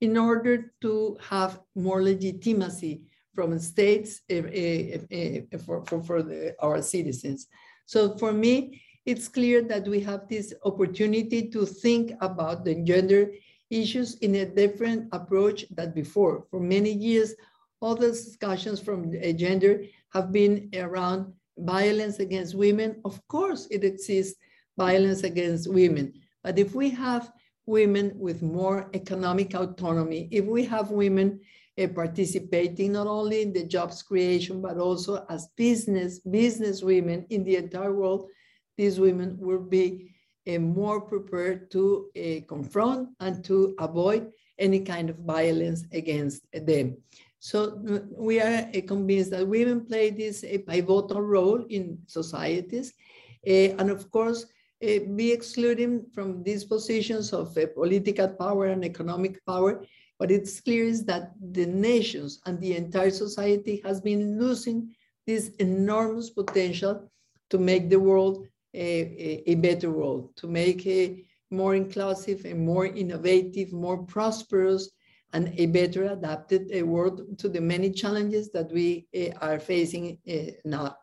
in 0.00 0.16
order 0.16 0.72
to 0.82 1.16
have 1.20 1.60
more 1.74 2.02
legitimacy 2.02 3.02
from 3.34 3.58
states 3.58 4.20
uh, 4.30 4.36
uh, 4.36 5.58
for, 5.64 5.84
for, 5.84 6.02
for 6.02 6.22
the, 6.22 6.54
our 6.60 6.82
citizens. 6.82 7.46
So 7.86 8.16
for 8.16 8.32
me, 8.32 8.82
it's 9.04 9.28
clear 9.28 9.62
that 9.62 9.86
we 9.86 10.00
have 10.00 10.28
this 10.28 10.52
opportunity 10.64 11.48
to 11.50 11.64
think 11.64 12.12
about 12.20 12.64
the 12.64 12.74
gender 12.82 13.30
issues 13.70 14.16
in 14.16 14.34
a 14.36 14.46
different 14.46 15.08
approach 15.12 15.64
than 15.70 15.92
before. 15.92 16.44
For 16.50 16.60
many 16.60 16.92
years, 16.92 17.34
all 17.80 17.94
the 17.94 18.08
discussions 18.08 18.80
from 18.80 19.12
gender 19.36 19.84
have 20.12 20.32
been 20.32 20.70
around 20.74 21.32
violence 21.58 22.18
against 22.18 22.54
women. 22.54 23.00
Of 23.04 23.20
course, 23.28 23.68
it 23.70 23.84
exists 23.84 24.38
violence 24.76 25.22
against 25.22 25.72
women. 25.72 26.14
But 26.42 26.58
if 26.58 26.74
we 26.74 26.90
have 26.90 27.30
women 27.66 28.12
with 28.16 28.42
more 28.42 28.88
economic 28.94 29.54
autonomy, 29.54 30.28
if 30.30 30.44
we 30.44 30.64
have 30.64 30.90
women 30.90 31.40
uh, 31.78 31.88
participating 31.88 32.92
not 32.92 33.06
only 33.06 33.42
in 33.42 33.52
the 33.52 33.64
jobs 33.64 34.02
creation, 34.02 34.62
but 34.62 34.78
also 34.78 35.26
as 35.28 35.48
business, 35.56 36.20
business 36.20 36.82
women 36.82 37.26
in 37.30 37.44
the 37.44 37.56
entire 37.56 37.92
world, 37.92 38.28
these 38.78 39.00
women 39.00 39.36
will 39.38 39.60
be 39.60 40.14
uh, 40.48 40.58
more 40.58 41.00
prepared 41.00 41.70
to 41.72 42.08
uh, 42.16 42.46
confront 42.46 43.08
and 43.20 43.44
to 43.44 43.74
avoid 43.80 44.30
any 44.58 44.80
kind 44.80 45.10
of 45.10 45.16
violence 45.18 45.84
against 45.92 46.46
them. 46.52 46.96
So 47.40 47.78
we 48.16 48.40
are 48.40 48.70
convinced 48.86 49.30
that 49.32 49.46
women 49.46 49.84
play 49.84 50.10
this 50.10 50.44
pivotal 50.66 51.20
role 51.20 51.64
in 51.68 51.98
societies. 52.06 52.94
and 53.44 53.90
of 53.90 54.10
course, 54.10 54.46
be 54.80 55.32
excluded 55.32 56.06
from 56.12 56.42
these 56.42 56.64
positions 56.64 57.32
of 57.32 57.56
political 57.74 58.28
power 58.28 58.66
and 58.66 58.84
economic 58.84 59.44
power. 59.46 59.84
But 60.18 60.30
it's 60.30 60.60
clear 60.60 60.84
is 60.84 61.04
that 61.04 61.32
the 61.52 61.66
nations 61.66 62.40
and 62.46 62.60
the 62.60 62.76
entire 62.76 63.10
society 63.10 63.82
has 63.84 64.00
been 64.00 64.38
losing 64.38 64.94
this 65.26 65.50
enormous 65.58 66.30
potential 66.30 67.10
to 67.50 67.58
make 67.58 67.90
the 67.90 68.00
world 68.00 68.46
a, 68.74 69.42
a, 69.46 69.54
better 69.56 69.90
world, 69.90 70.36
to 70.36 70.46
make 70.46 70.86
a 70.86 71.24
more 71.50 71.74
inclusive 71.74 72.44
and 72.44 72.64
more 72.64 72.86
innovative, 72.86 73.72
more 73.72 73.98
prosperous, 73.98 74.90
and 75.32 75.52
a 75.58 75.66
better 75.66 76.04
adapted 76.04 76.70
uh, 76.76 76.84
world 76.84 77.38
to 77.38 77.48
the 77.48 77.60
many 77.60 77.90
challenges 77.90 78.50
that 78.52 78.70
we 78.70 79.06
uh, 79.16 79.30
are 79.40 79.58
facing 79.58 80.18
uh, 80.28 80.52
now. 80.64 80.96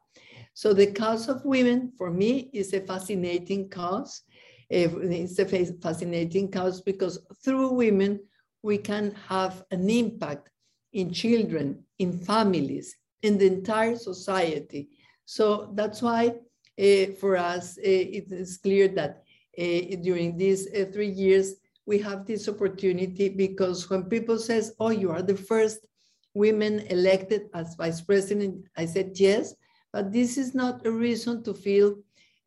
So 0.54 0.74
the 0.74 0.92
cause 0.92 1.30
of 1.30 1.44
women, 1.46 1.92
for 1.98 2.12
me, 2.12 2.50
is 2.54 2.74
a 2.74 2.82
fascinating 2.82 3.70
cause. 3.70 4.22
It's 4.70 5.40
a 5.40 5.46
fascinating 5.46 6.52
cause 6.52 6.82
because 6.82 7.20
through 7.44 7.74
women, 7.74 8.20
we 8.62 8.78
can 8.78 9.14
have 9.28 9.64
an 9.72 9.90
impact 9.90 10.50
in 10.94 11.12
children, 11.12 11.84
in 12.00 12.20
families, 12.20 12.96
in 13.24 13.38
the 13.38 13.48
entire 13.48 13.98
society. 13.98 14.90
So 15.26 15.72
that's 15.76 16.02
why 16.02 16.36
uh, 16.80 17.06
for 17.20 17.36
us, 17.38 17.78
uh, 17.78 17.82
it 17.84 18.32
is 18.32 18.58
clear 18.58 18.88
that 18.90 19.24
uh, 19.58 19.96
during 20.02 20.38
these 20.38 20.68
three 20.94 21.10
years, 21.10 21.56
we 21.86 22.00
have 22.00 22.26
this 22.26 22.48
opportunity 22.48 23.30
because 23.30 23.90
when 23.90 24.04
people 24.04 24.38
says, 24.38 24.74
oh, 24.80 24.90
you 24.90 25.12
are 25.12 25.22
the 25.22 25.36
first 25.36 25.86
women 26.34 26.80
elected 26.90 27.44
as 27.54 27.76
vice 27.76 28.02
president, 28.02 28.66
I 28.78 28.86
said, 28.86 29.12
yes, 29.16 29.54
but 29.94 30.12
this 30.12 30.38
is 30.38 30.56
not 30.56 30.86
a 30.86 30.92
reason 30.92 31.44
to 31.44 31.54
feel 31.54 31.96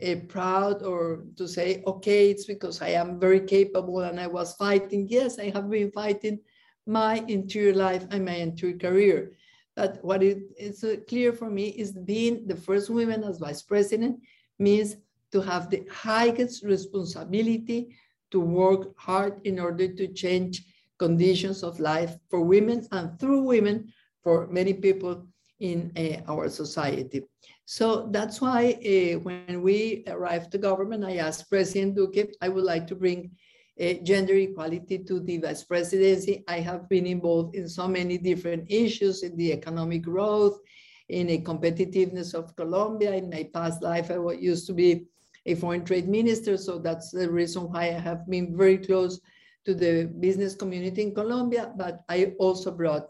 uh, 0.05 0.17
proud 0.29 0.83
or 0.83 1.25
to 1.37 1.47
say, 1.47 1.83
okay, 1.87 2.29
it's 2.31 2.45
because 2.45 2.83
I 2.83 2.89
am 2.89 3.21
very 3.21 3.41
capable 3.41 4.01
and 4.01 4.21
I 4.21 4.27
was 4.27 4.55
fighting. 4.57 5.07
Yes, 5.09 5.39
I 5.39 5.51
have 5.51 5.71
been 5.71 5.93
fighting 5.93 6.41
my 6.87 7.25
entire 7.29 7.73
life 7.73 8.05
and 8.11 8.25
my 8.25 8.35
entire 8.35 8.77
career. 8.77 9.33
But 9.77 9.99
what 10.03 10.23
it 10.23 10.43
is 10.59 10.85
clear 11.09 11.33
for 11.33 11.49
me 11.49 11.69
is 11.69 11.93
being 11.93 12.47
the 12.47 12.57
first 12.57 12.91
woman 12.91 13.23
as 13.23 13.39
vice 13.39 13.63
president 13.63 14.21
means 14.59 14.97
to 15.33 15.41
have 15.41 15.71
the 15.71 15.87
highest 15.91 16.65
responsibility 16.65 17.97
to 18.33 18.41
work 18.41 18.93
hard 18.99 19.41
in 19.45 19.61
order 19.61 19.87
to 19.87 20.09
change 20.09 20.65
conditions 20.99 21.63
of 21.63 21.79
life 21.79 22.19
for 22.29 22.41
women 22.43 22.87
and 22.91 23.21
through 23.21 23.43
women 23.43 23.93
for 24.23 24.49
many 24.49 24.73
people 24.73 25.27
in 25.61 25.93
uh, 25.97 26.31
our 26.31 26.49
society. 26.49 27.23
So 27.65 28.09
that's 28.11 28.41
why 28.41 28.79
uh, 28.79 29.19
when 29.21 29.63
we 29.63 30.05
arrived 30.07 30.53
to 30.53 30.59
government, 30.59 31.05
I 31.05 31.17
asked 31.17 31.51
President 31.51 31.97
Duque, 31.97 32.33
I 32.41 32.49
would 32.49 32.65
like 32.65 32.87
to 32.89 32.95
bring 32.95 33.33
uh, 33.81 33.95
gender 34.05 34.35
equality 34.35 34.99
to 34.99 35.21
the 35.21 35.39
vice 35.39 35.65
presidency. 35.65 36.45
I 36.49 36.61
have 36.61 36.89
been 36.89 37.07
involved 37.07 37.57
in 37.57 37.69
so 37.69 37.89
many 37.89 38.19
different 38.19 38.71
issues 38.71 39.23
in 39.23 39.37
the 39.37 39.53
economic 39.53 40.03
growth, 40.03 40.61
in 41.09 41.27
the 41.27 41.41
competitiveness 41.41 42.35
of 42.35 42.55
Colombia. 42.57 43.15
In 43.15 43.31
my 43.31 43.49
past 43.53 43.83
life, 43.83 44.11
I 44.11 44.33
used 44.33 44.67
to 44.69 44.73
be 44.73 45.07
a 45.45 45.55
foreign 45.55 45.85
trade 45.85 46.09
minister. 46.09 46.57
So 46.57 46.79
that's 46.79 47.11
the 47.11 47.31
reason 47.31 47.71
why 47.71 47.89
I 47.89 48.01
have 48.01 48.27
been 48.29 48.57
very 48.57 48.79
close 48.79 49.21
to 49.65 49.75
the 49.75 50.05
business 50.21 50.55
community 50.55 51.03
in 51.03 51.15
Colombia, 51.15 51.73
but 51.77 52.05
I 52.09 52.35
also 52.39 52.71
brought 52.71 53.09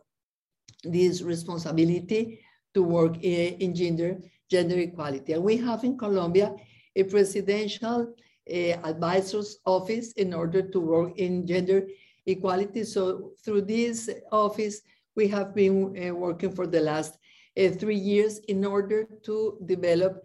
this 0.93 1.23
responsibility 1.23 2.41
to 2.75 2.83
work 2.83 3.17
in, 3.23 3.75
gender, 3.75 4.19
gender 4.51 4.79
equality. 4.79 5.33
And 5.33 5.43
we 5.43 5.57
have 5.59 5.85
in 5.85 5.97
Colombia 5.97 6.55
a 6.95 7.05
presidential 7.05 8.15
uh, 8.49 8.53
advisor's 8.85 9.59
office 9.65 10.13
in 10.13 10.33
order 10.33 10.63
to 10.63 10.81
work 10.81 11.19
in 11.19 11.47
gender 11.47 11.87
equality. 12.27 12.85
So 12.85 13.33
through 13.45 13.63
this 13.63 14.11
office, 14.31 14.83
we 15.15 15.27
have 15.29 15.55
been 15.55 15.77
uh, 15.97 16.15
working 16.15 16.53
for 16.53 16.67
the 16.67 16.81
last 16.81 17.19
uh, 17.59 17.71
three 17.71 17.97
years 17.97 18.39
in 18.49 18.65
order 18.65 19.09
to 19.25 19.59
develop 19.65 20.23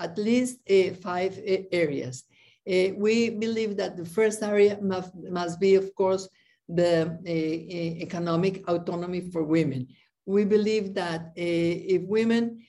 at 0.00 0.18
least 0.18 0.58
five 1.00 1.38
areas. 1.72 2.24
we 2.66 3.30
believe 3.30 3.76
that 3.76 3.96
the 3.96 4.04
first 4.04 4.42
area 4.42 4.78
must, 4.82 5.14
must 5.30 5.58
be, 5.58 5.74
of 5.74 5.94
course, 5.94 6.28
the 6.68 7.18
eh, 7.26 7.30
eh, 7.30 8.02
economic 8.02 8.66
autonomy 8.68 9.30
for 9.30 9.44
women. 9.44 9.88
We 10.26 10.44
believe 10.44 10.94
that 10.94 11.32
eh, 11.36 11.96
if 11.96 12.02
women 12.02 12.62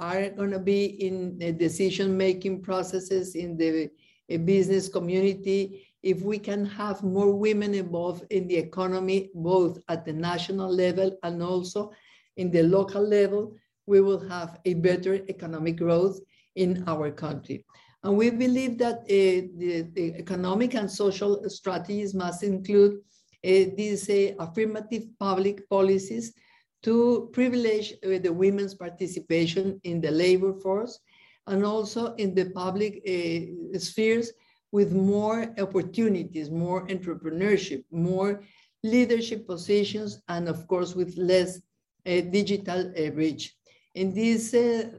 are 0.00 0.30
going 0.30 0.50
to 0.50 0.58
be 0.58 0.86
in 1.06 1.38
decision-making 1.58 2.62
processes 2.62 3.34
in 3.34 3.58
the 3.58 3.90
business 4.38 4.88
community, 4.88 5.86
if 6.02 6.22
we 6.22 6.38
can 6.38 6.64
have 6.64 7.02
more 7.02 7.34
women 7.34 7.74
involved 7.74 8.24
in 8.30 8.48
the 8.48 8.56
economy, 8.56 9.30
both 9.34 9.78
at 9.88 10.06
the 10.06 10.12
national 10.12 10.72
level 10.72 11.18
and 11.22 11.42
also 11.42 11.92
in 12.38 12.50
the 12.50 12.62
local 12.62 13.02
level, 13.02 13.54
we 13.86 14.00
will 14.00 14.20
have 14.28 14.58
a 14.64 14.74
better 14.74 15.16
economic 15.28 15.76
growth 15.76 16.18
in 16.56 16.82
our 16.86 17.10
country. 17.10 17.64
And 18.02 18.16
we 18.16 18.30
believe 18.30 18.78
that 18.78 19.00
uh, 19.00 19.48
the, 19.58 19.88
the, 19.92 20.14
economic 20.14 20.74
and 20.74 20.90
social 20.90 21.42
strategies 21.48 22.14
must 22.14 22.42
include 22.42 23.00
these 23.42 24.08
uh, 24.10 24.34
affirmative 24.38 25.04
public 25.18 25.68
policies 25.68 26.34
to 26.82 27.28
privilege 27.32 27.94
uh, 28.04 28.18
the 28.18 28.32
women's 28.32 28.74
participation 28.74 29.80
in 29.84 30.00
the 30.00 30.10
labor 30.10 30.52
force 30.52 31.00
and 31.46 31.64
also 31.64 32.14
in 32.16 32.34
the 32.34 32.50
public 32.50 33.02
uh, 33.06 33.78
spheres 33.78 34.32
with 34.70 34.92
more 34.92 35.54
opportunities, 35.58 36.50
more 36.50 36.86
entrepreneurship, 36.88 37.84
more 37.90 38.42
leadership 38.84 39.46
positions, 39.46 40.20
and 40.28 40.48
of 40.48 40.66
course 40.68 40.94
with 40.94 41.16
less 41.16 41.58
uh, 42.06 42.20
digital 42.30 42.92
reach. 43.14 43.54
In 43.94 44.12
these 44.12 44.54
uh, 44.54 44.90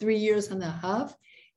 three 0.00 0.16
years 0.16 0.48
and 0.48 0.62
a 0.62 0.70
half, 0.70 1.14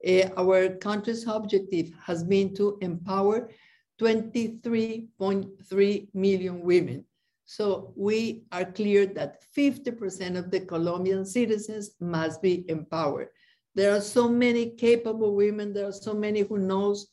uh, 0.08 0.30
our 0.38 0.70
country's 0.76 1.26
objective 1.28 1.92
has 2.06 2.24
been 2.24 2.54
to 2.56 2.78
empower 2.82 3.50
23.3 4.00 6.08
million 6.14 6.62
women. 6.62 7.04
So 7.46 7.94
we 7.96 8.44
are 8.52 8.66
clear 8.66 9.06
that 9.08 9.42
50% 9.56 10.38
of 10.38 10.52
the 10.52 10.60
Colombian 10.62 11.26
citizens 11.26 11.92
must 12.00 12.42
be 12.42 12.66
empowered. 12.70 13.30
There 13.76 13.96
are 13.96 14.02
so 14.02 14.28
many 14.28 14.72
capable 14.72 15.36
women, 15.36 15.74
there 15.74 15.88
are 15.88 15.94
so 15.94 16.14
many 16.14 16.42
who 16.42 16.58
knows 16.58 17.08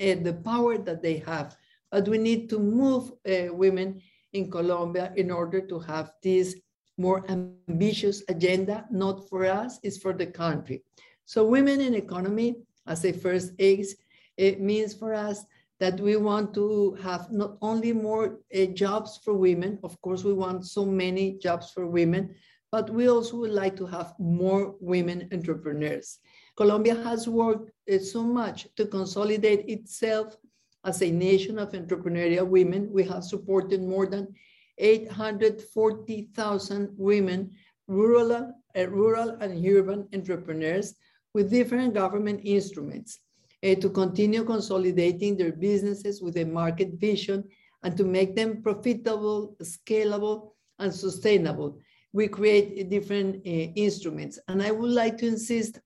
uh, 0.00 0.14
the 0.22 0.40
power 0.44 0.78
that 0.78 1.02
they 1.02 1.16
have, 1.18 1.56
but 1.90 2.06
we 2.06 2.18
need 2.18 2.48
to 2.50 2.58
move 2.58 3.12
uh, 3.26 3.54
women 3.54 4.02
in 4.32 4.50
Colombia 4.50 5.12
in 5.16 5.30
order 5.30 5.66
to 5.66 5.78
have 5.78 6.12
this 6.22 6.54
more 6.98 7.24
ambitious 7.30 8.22
agenda, 8.28 8.84
not 8.90 9.28
for 9.28 9.46
us, 9.46 9.78
it's 9.82 9.96
for 9.96 10.12
the 10.12 10.26
country. 10.26 10.82
So 11.24 11.46
women 11.46 11.80
in 11.80 11.94
economy 11.94 12.56
as 12.86 13.04
a 13.04 13.12
first 13.12 13.52
ace, 13.58 13.94
it 14.36 14.60
means 14.60 14.94
for 14.94 15.14
us 15.14 15.44
that 15.80 15.98
we 16.00 16.16
want 16.16 16.54
to 16.54 16.96
have 17.02 17.30
not 17.30 17.58
only 17.62 17.92
more 17.92 18.40
uh, 18.54 18.64
jobs 18.66 19.18
for 19.24 19.34
women, 19.34 19.78
of 19.84 20.00
course 20.02 20.24
we 20.24 20.32
want 20.32 20.66
so 20.66 20.84
many 20.84 21.38
jobs 21.38 21.70
for 21.70 21.86
women, 21.86 22.34
but 22.72 22.90
we 22.90 23.08
also 23.08 23.36
would 23.36 23.52
like 23.52 23.76
to 23.76 23.86
have 23.86 24.12
more 24.18 24.74
women 24.80 25.28
entrepreneurs. 25.32 26.18
Colombia 26.56 26.96
has 26.96 27.28
worked 27.28 27.70
uh, 27.92 27.98
so 27.98 28.24
much 28.24 28.66
to 28.76 28.86
consolidate 28.86 29.68
itself 29.68 30.36
as 30.84 31.02
a 31.02 31.10
nation 31.10 31.58
of 31.58 31.72
entrepreneurial 31.72 32.46
women. 32.46 32.88
We 32.92 33.02
have 33.04 33.24
supported 33.24 33.82
more 33.82 34.06
than 34.06 34.34
840,000 34.78 36.90
women, 36.96 37.50
rural, 37.86 38.54
uh, 38.76 38.88
rural 38.88 39.30
and 39.40 39.66
urban 39.66 40.08
entrepreneurs 40.12 40.94
with 41.34 41.50
different 41.50 41.94
government 41.94 42.40
instruments 42.44 43.20
uh, 43.64 43.74
to 43.74 43.90
continue 43.90 44.44
consolidating 44.44 45.36
their 45.36 45.52
businesses 45.52 46.22
with 46.22 46.36
a 46.36 46.44
market 46.44 46.92
vision 46.94 47.44
and 47.82 47.96
to 47.96 48.04
make 48.04 48.34
them 48.34 48.62
profitable, 48.62 49.56
scalable, 49.62 50.52
and 50.78 50.94
sustainable. 50.94 51.78
We 52.12 52.28
create 52.28 52.88
different 52.88 53.36
uh, 53.46 53.50
instruments. 53.74 54.38
And 54.48 54.62
I 54.62 54.70
would 54.70 54.90
like 54.90 55.18
to 55.18 55.26
insist 55.26 55.80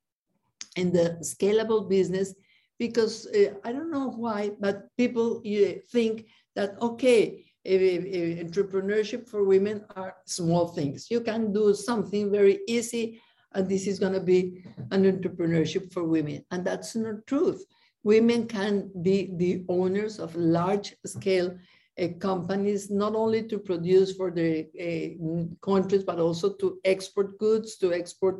in 0.76 0.92
the 0.92 1.18
scalable 1.22 1.88
business 1.88 2.34
because 2.78 3.26
uh, 3.26 3.54
I 3.64 3.72
don't 3.72 3.90
know 3.90 4.10
why, 4.10 4.50
but 4.60 4.88
people 4.96 5.42
think 5.90 6.26
that, 6.56 6.80
okay, 6.80 7.44
entrepreneurship 7.66 9.28
for 9.28 9.44
women 9.44 9.84
are 9.94 10.16
small 10.26 10.68
things. 10.68 11.10
You 11.10 11.20
can 11.20 11.52
do 11.52 11.74
something 11.74 12.30
very 12.30 12.60
easy 12.66 13.20
and 13.54 13.68
this 13.68 13.86
is 13.86 13.98
going 13.98 14.12
to 14.12 14.20
be 14.20 14.64
an 14.90 15.04
entrepreneurship 15.04 15.92
for 15.92 16.04
women. 16.04 16.44
And 16.50 16.64
that's 16.64 16.94
not 16.96 17.26
truth. 17.26 17.64
Women 18.04 18.46
can 18.46 18.90
be 19.02 19.30
the 19.36 19.64
owners 19.68 20.18
of 20.18 20.34
large 20.34 20.94
scale 21.06 21.56
uh, 22.00 22.08
companies, 22.18 22.90
not 22.90 23.14
only 23.14 23.42
to 23.44 23.58
produce 23.58 24.16
for 24.16 24.30
the 24.30 24.66
uh, 24.80 25.44
countries, 25.64 26.02
but 26.02 26.18
also 26.18 26.54
to 26.54 26.78
export 26.84 27.38
goods, 27.38 27.76
to 27.76 27.92
export 27.92 28.36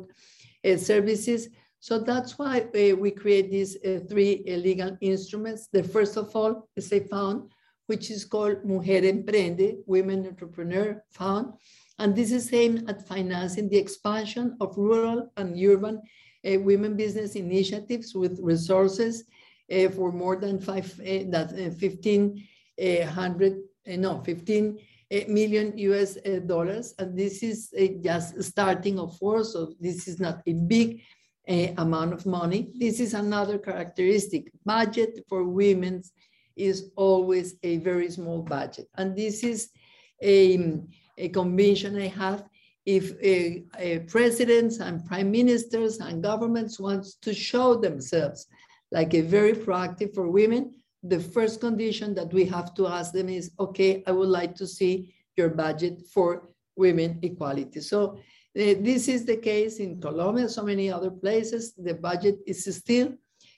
uh, 0.65 0.75
services. 0.75 1.49
So 1.79 1.99
that's 1.99 2.39
why 2.39 2.65
we 2.73 3.11
create 3.11 3.51
these 3.51 3.77
three 4.09 4.43
legal 4.47 4.97
instruments. 5.01 5.67
The 5.71 5.83
first 5.83 6.17
of 6.17 6.35
all 6.35 6.69
is 6.75 6.91
a 6.93 7.01
fund, 7.01 7.51
which 7.87 8.09
is 8.09 8.23
called 8.25 8.63
Mujer 8.63 9.01
Emprende, 9.01 9.79
Women 9.85 10.25
Entrepreneur 10.25 11.03
Fund. 11.11 11.53
And 12.03 12.13
this 12.13 12.33
is 12.33 12.51
aimed 12.51 12.89
at 12.89 13.07
financing 13.07 13.69
the 13.69 13.77
expansion 13.77 14.57
of 14.59 14.77
rural 14.77 15.31
and 15.37 15.57
urban 15.57 16.01
uh, 16.45 16.59
women 16.59 16.97
business 16.97 17.35
initiatives 17.35 18.13
with 18.13 18.41
resources 18.41 19.23
uh, 19.71 19.87
for 19.87 20.11
more 20.11 20.35
than 20.35 20.59
five, 20.59 20.91
uh, 20.99 21.23
that 21.31 21.53
uh, 21.53 21.71
1500, 21.79 23.53
uh, 23.87 23.95
no, 23.95 24.21
15 24.21 24.79
uh, 25.13 25.19
million 25.29 25.77
US 25.77 26.17
dollars. 26.45 26.93
And 26.99 27.17
this 27.17 27.41
is 27.41 27.73
just 28.03 28.43
starting, 28.43 28.99
of 28.99 29.17
course, 29.17 29.53
so 29.53 29.71
this 29.79 30.05
is 30.09 30.19
not 30.19 30.41
a 30.45 30.51
big 30.51 30.99
amount 31.77 32.11
of 32.11 32.25
money. 32.25 32.73
This 32.77 32.99
is 32.99 33.13
another 33.13 33.57
characteristic. 33.57 34.51
Budget 34.65 35.23
for 35.29 35.45
women 35.45 36.03
is 36.57 36.91
always 36.97 37.55
a 37.63 37.77
very 37.77 38.11
small 38.11 38.41
budget. 38.41 38.87
And 38.97 39.15
this 39.15 39.41
is 39.45 39.69
a, 40.21 40.81
a 41.17 41.29
convention 41.29 41.97
I 41.97 42.07
have, 42.07 42.43
if 42.85 43.17
presidents 44.07 44.79
and 44.79 45.05
prime 45.05 45.31
ministers 45.31 45.99
and 45.99 46.21
governments 46.21 46.79
want 46.79 47.05
to 47.21 47.33
show 47.33 47.75
themselves 47.75 48.47
like 48.91 49.13
a 49.13 49.21
very 49.21 49.53
proactive 49.53 50.13
for 50.13 50.27
women, 50.27 50.75
the 51.03 51.19
first 51.19 51.59
condition 51.59 52.13
that 52.15 52.31
we 52.33 52.45
have 52.45 52.73
to 52.75 52.87
ask 52.87 53.11
them 53.11 53.29
is, 53.29 53.51
okay, 53.59 54.03
I 54.07 54.11
would 54.11 54.29
like 54.29 54.55
to 54.55 54.67
see 54.67 55.13
your 55.35 55.49
budget 55.49 56.01
for 56.13 56.49
women 56.75 57.19
equality. 57.21 57.81
So 57.81 58.15
uh, 58.15 58.19
this 58.55 59.07
is 59.07 59.25
the 59.25 59.37
case 59.37 59.79
in 59.79 59.99
Colombia, 59.99 60.47
so 60.47 60.63
many 60.63 60.91
other 60.91 61.11
places. 61.11 61.73
The 61.73 61.95
budget 61.95 62.39
is 62.45 62.63
still 62.75 63.13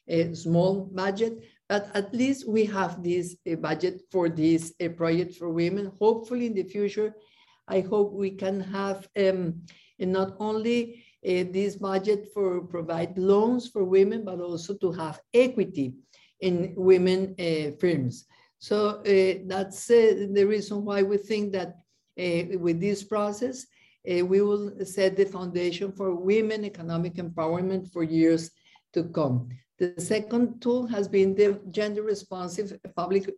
a 0.07 0.33
small 0.33 0.89
budget, 0.93 1.43
but 1.67 1.89
at 1.93 2.13
least 2.13 2.47
we 2.47 2.65
have 2.65 3.03
this 3.03 3.35
uh, 3.51 3.55
budget 3.55 4.01
for 4.11 4.29
this 4.29 4.73
uh, 4.83 4.89
project 4.89 5.35
for 5.35 5.49
women. 5.49 5.91
Hopefully 5.99 6.45
in 6.47 6.53
the 6.53 6.63
future, 6.63 7.13
I 7.67 7.81
hope 7.81 8.13
we 8.13 8.31
can 8.31 8.59
have 8.59 9.07
um, 9.17 9.61
not 9.99 10.35
only 10.39 11.03
uh, 11.25 11.45
this 11.51 11.75
budget 11.75 12.29
for 12.33 12.61
provide 12.61 13.17
loans 13.17 13.67
for 13.67 13.83
women, 13.83 14.23
but 14.23 14.39
also 14.39 14.75
to 14.75 14.91
have 14.91 15.19
equity 15.33 15.95
in 16.41 16.73
women 16.75 17.35
uh, 17.39 17.71
firms. 17.79 18.25
So 18.59 19.01
uh, 19.01 19.43
that's 19.45 19.89
uh, 19.89 20.27
the 20.31 20.45
reason 20.45 20.85
why 20.85 21.01
we 21.03 21.17
think 21.17 21.53
that 21.53 21.75
uh, 22.19 22.57
with 22.59 22.79
this 22.79 23.03
process, 23.03 23.65
uh, 24.09 24.25
we 24.25 24.41
will 24.41 24.85
set 24.85 25.17
the 25.17 25.25
foundation 25.25 25.91
for 25.91 26.15
women 26.15 26.63
economic 26.63 27.15
empowerment 27.15 27.91
for 27.91 28.03
years 28.03 28.51
to 28.93 29.03
come. 29.05 29.49
The 29.77 29.93
second 29.97 30.61
tool 30.61 30.87
has 30.87 31.07
been 31.07 31.35
the 31.35 31.59
gender 31.71 32.01
responsive 32.01 32.79
public 32.95 33.29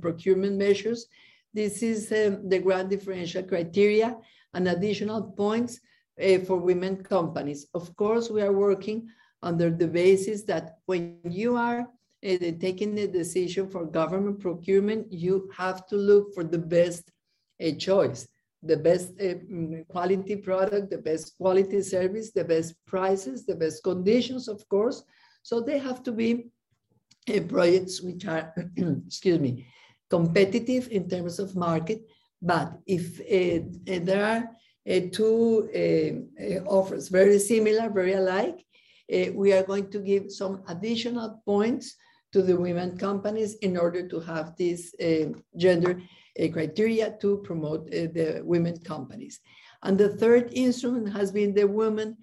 procurement 0.00 0.56
measures 0.56 1.06
this 1.54 1.82
is 1.82 2.10
um, 2.12 2.48
the 2.48 2.58
grand 2.58 2.90
differential 2.90 3.42
criteria 3.42 4.16
and 4.54 4.68
additional 4.68 5.22
points 5.22 5.80
uh, 6.22 6.38
for 6.40 6.56
women 6.56 7.02
companies. 7.02 7.66
Of 7.74 7.94
course, 7.96 8.30
we 8.30 8.42
are 8.42 8.52
working 8.52 9.08
under 9.42 9.70
the 9.70 9.88
basis 9.88 10.44
that 10.44 10.78
when 10.86 11.18
you 11.24 11.56
are 11.56 11.80
uh, 11.80 12.38
taking 12.60 12.94
the 12.94 13.08
decision 13.08 13.68
for 13.68 13.84
government 13.84 14.40
procurement, 14.40 15.12
you 15.12 15.50
have 15.56 15.86
to 15.88 15.96
look 15.96 16.34
for 16.34 16.44
the 16.44 16.58
best 16.58 17.10
uh, 17.62 17.72
choice, 17.72 18.28
the 18.62 18.76
best 18.76 19.10
uh, 19.20 19.34
mm, 19.50 19.86
quality 19.88 20.36
product, 20.36 20.90
the 20.90 20.98
best 20.98 21.36
quality 21.36 21.82
service, 21.82 22.30
the 22.30 22.44
best 22.44 22.74
prices, 22.86 23.44
the 23.44 23.54
best 23.54 23.82
conditions, 23.82 24.48
of 24.48 24.66
course. 24.68 25.02
So 25.42 25.60
they 25.60 25.78
have 25.78 26.02
to 26.04 26.12
be 26.12 26.46
uh, 27.28 27.40
projects 27.40 28.00
which 28.00 28.26
are, 28.26 28.54
excuse 29.06 29.40
me, 29.40 29.66
competitive 30.16 30.88
in 30.90 31.08
terms 31.08 31.38
of 31.38 31.56
market. 31.56 32.00
But 32.40 32.68
if 32.86 33.04
uh, 33.20 33.60
uh 33.92 34.00
there 34.08 34.24
are 34.32 34.42
uh, 34.84 35.00
two 35.12 35.68
uh, 35.82 36.44
uh, 36.44 36.60
offers 36.66 37.08
very 37.08 37.38
similar, 37.38 37.88
very 37.88 38.14
alike, 38.14 38.58
uh, 39.14 39.32
we 39.32 39.52
are 39.52 39.62
going 39.62 39.88
to 39.90 40.00
give 40.00 40.24
some 40.30 40.62
additional 40.68 41.40
points 41.46 41.94
to 42.32 42.42
the 42.42 42.56
women 42.56 42.98
companies 42.98 43.54
in 43.66 43.76
order 43.76 44.08
to 44.08 44.18
have 44.20 44.56
this 44.56 44.94
gender 45.56 46.00
criteria 46.52 47.14
to 47.20 47.36
promote 47.48 47.90
the 47.90 48.40
women 48.42 48.76
companies. 48.78 49.40
And 49.82 49.98
the 49.98 50.16
third 50.16 50.44
instrument 50.52 51.12
has 51.12 51.30
been 51.30 51.52
the 51.54 51.68
women 51.68 52.16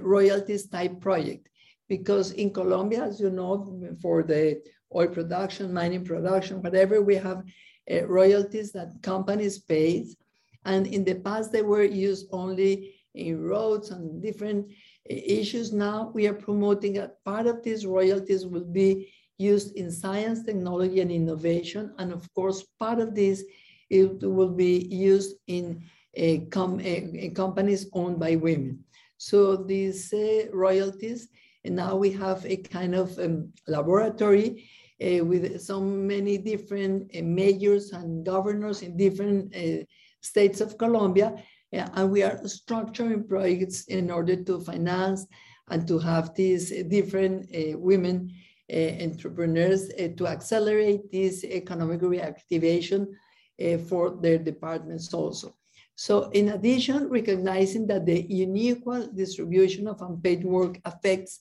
royalties 0.00 0.68
type 0.68 1.00
project 1.00 1.48
because 1.88 2.30
in 2.30 2.54
Colombia, 2.60 3.02
as 3.02 3.18
you 3.18 3.30
know, 3.30 3.52
for 4.00 4.22
the 4.22 4.62
oil 4.94 5.08
production, 5.08 5.72
mining 5.72 6.04
production, 6.04 6.62
whatever, 6.62 7.00
we 7.02 7.16
have 7.16 7.44
uh, 7.90 8.06
royalties 8.06 8.72
that 8.72 8.92
companies 9.02 9.58
pay. 9.58 10.06
And 10.64 10.86
in 10.86 11.04
the 11.04 11.14
past, 11.14 11.52
they 11.52 11.62
were 11.62 11.82
used 11.84 12.26
only 12.32 12.94
in 13.14 13.42
roads 13.42 13.90
and 13.90 14.22
different 14.22 14.66
uh, 14.68 15.14
issues. 15.40 15.72
Now 15.72 16.10
we 16.14 16.26
are 16.26 16.34
promoting 16.34 16.94
that 16.94 17.22
part 17.24 17.46
of 17.46 17.62
these 17.62 17.86
royalties 17.86 18.46
will 18.46 18.64
be 18.64 19.12
used 19.38 19.74
in 19.76 19.90
science, 19.90 20.42
technology, 20.44 21.00
and 21.00 21.10
innovation. 21.10 21.94
And 21.98 22.12
of 22.12 22.32
course, 22.34 22.62
part 22.78 23.00
of 23.00 23.14
this 23.14 23.42
it 23.88 24.22
will 24.22 24.50
be 24.50 24.86
used 24.90 25.36
in 25.46 25.82
uh, 26.16 26.46
com 26.50 26.80
uh, 26.80 27.30
companies 27.34 27.88
owned 27.92 28.18
by 28.20 28.36
women. 28.36 28.84
So 29.16 29.56
these 29.56 30.12
uh, 30.12 30.46
royalties, 30.52 31.28
and 31.64 31.76
now 31.76 31.96
we 31.96 32.10
have 32.12 32.44
a 32.46 32.56
kind 32.56 32.94
of 32.94 33.18
um, 33.18 33.52
laboratory 33.66 34.68
uh, 35.02 35.24
with 35.24 35.60
so 35.60 35.80
many 35.80 36.38
different 36.38 37.10
uh, 37.16 37.22
mayors 37.22 37.92
and 37.92 38.24
governors 38.24 38.82
in 38.82 38.96
different 38.96 39.54
uh, 39.56 39.84
states 40.20 40.60
of 40.60 40.76
Colombia. 40.76 41.34
and 41.72 42.10
we 42.10 42.22
are 42.22 42.38
structuring 42.44 43.28
projects 43.28 43.84
in 43.86 44.10
order 44.10 44.36
to 44.44 44.60
finance 44.60 45.26
and 45.68 45.86
to 45.86 45.98
have 45.98 46.34
these 46.34 46.64
different 46.88 47.46
women 47.78 48.28
entrepreneurs 49.06 49.82
to 50.18 50.26
accelerate 50.26 51.02
this 51.12 51.44
economic 51.44 52.00
reactivation 52.00 53.06
for 53.88 54.18
their 54.20 54.38
departments 54.38 55.14
also. 55.14 55.54
So 55.94 56.30
in 56.30 56.48
addition, 56.48 57.10
recognizing 57.10 57.86
that 57.88 58.06
the 58.06 58.20
unequal 58.42 59.08
distribution 59.12 59.86
of 59.86 60.00
unpaid 60.00 60.42
work 60.44 60.80
affects 60.86 61.40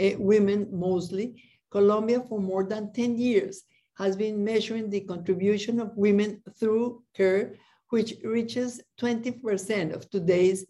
uh, 0.00 0.12
women 0.18 0.66
mostly, 0.72 1.42
Colombia 1.70 2.20
for 2.20 2.40
more 2.40 2.64
than 2.64 2.92
10 2.92 3.18
years 3.18 3.62
has 3.96 4.16
been 4.16 4.44
measuring 4.44 4.88
the 4.90 5.00
contribution 5.00 5.80
of 5.80 5.96
women 5.96 6.42
through 6.58 7.02
care 7.14 7.54
which 7.90 8.14
reaches 8.22 8.80
20% 9.00 9.94
of 9.94 10.08
today's 10.10 10.66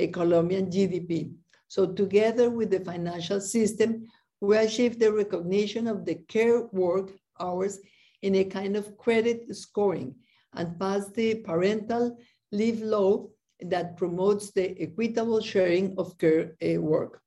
uh, 0.00 0.06
Colombian 0.12 0.70
GDP. 0.70 1.32
So 1.68 1.86
together 1.86 2.50
with 2.50 2.70
the 2.70 2.80
financial 2.80 3.40
system, 3.40 4.08
we 4.40 4.56
achieve 4.56 4.98
the 4.98 5.12
recognition 5.12 5.86
of 5.86 6.04
the 6.04 6.16
care 6.28 6.66
work 6.72 7.12
hours 7.38 7.78
in 8.22 8.34
a 8.36 8.44
kind 8.44 8.76
of 8.76 8.96
credit 8.96 9.54
scoring 9.54 10.14
and 10.54 10.78
pass 10.78 11.08
the 11.10 11.36
parental 11.36 12.18
leave 12.50 12.82
law 12.82 13.26
that 13.60 13.96
promotes 13.96 14.50
the 14.52 14.80
equitable 14.80 15.40
sharing 15.40 15.94
of 15.98 16.18
care 16.18 16.56
uh, 16.62 16.80
work. 16.80 17.20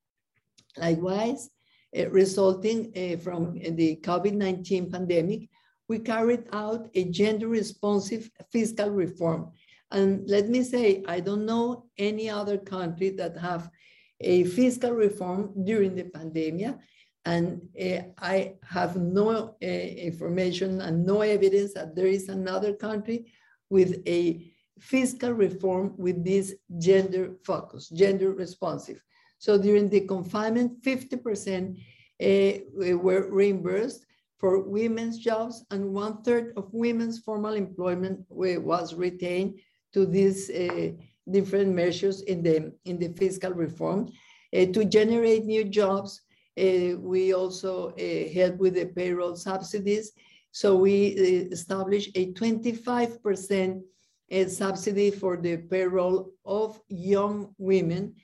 Likewise, 0.78 1.50
resulting 2.10 2.92
uh, 2.96 3.18
from 3.18 3.54
the 3.54 3.98
COVID-19 4.04 4.92
pandemic, 4.92 5.50
we 5.88 6.00
carried 6.00 6.46
out 6.52 6.90
a 6.96 7.06
gender 7.06 7.48
responsive 7.48 8.30
fiscal 8.52 8.90
reform. 8.90 9.52
And 9.92 10.28
let 10.30 10.50
me 10.50 10.64
say, 10.64 11.04
I 11.08 11.20
don't 11.20 11.46
know 11.46 11.86
any 11.98 12.30
other 12.30 12.58
country 12.58 13.10
that 13.12 13.38
have 13.38 13.70
a 14.20 14.44
fiscal 14.46 14.92
reform 14.92 15.54
during 15.64 15.96
the 15.96 16.06
pandemic. 16.06 16.76
And 17.26 17.62
uh, 17.80 18.02
I 18.20 18.56
have 18.64 18.98
no 18.98 19.56
uh, 19.62 19.66
information 19.66 20.82
and 20.82 21.06
no 21.06 21.22
evidence 21.22 21.74
that 21.74 21.96
there 21.96 22.08
is 22.08 22.30
another 22.30 22.74
country 22.74 23.32
with 23.70 24.02
a 24.08 24.52
fiscal 24.80 25.32
reform 25.32 25.94
with 25.98 26.24
this 26.24 26.54
gender 26.78 27.36
focus, 27.44 27.90
gender 27.90 28.32
responsive. 28.32 29.02
So 29.38 29.58
during 29.58 29.90
the 29.90 30.02
confinement, 30.02 30.82
50% 30.82 31.78
uh, 32.22 32.98
were 32.98 33.30
reimbursed 33.30 34.06
for 34.38 34.60
women's 34.60 35.18
jobs 35.18 35.66
and 35.72 35.94
one 35.94 36.22
third 36.24 36.54
of 36.58 36.70
women's 36.72 37.20
formal 37.20 37.54
employment 37.54 38.26
was 38.30 38.94
retained 38.94 39.60
to 39.94 40.06
these 40.06 40.50
uh, 40.50 40.92
different 41.32 41.74
measures 41.74 42.22
in 42.22 42.44
the, 42.44 42.74
in 42.86 43.00
the 43.00 43.10
fiscal 43.14 43.52
reform. 43.52 44.10
Uh, 44.54 44.66
to 44.68 44.86
generate 44.86 45.46
new 45.46 45.64
jobs, 45.64 46.22
we 46.58 47.34
also 47.34 47.94
help 48.34 48.58
with 48.58 48.76
the 48.76 48.86
payroll 48.86 49.36
subsidies. 49.36 50.12
So 50.52 50.76
we 50.78 51.08
established 51.52 52.12
a 52.16 52.32
25% 52.34 53.82
uh, 54.32 54.48
subsidy 54.48 55.12
for 55.12 55.38
the 55.38 55.58
payroll 55.58 56.32
of 56.46 56.80
young 56.88 57.54
women 57.58 58.16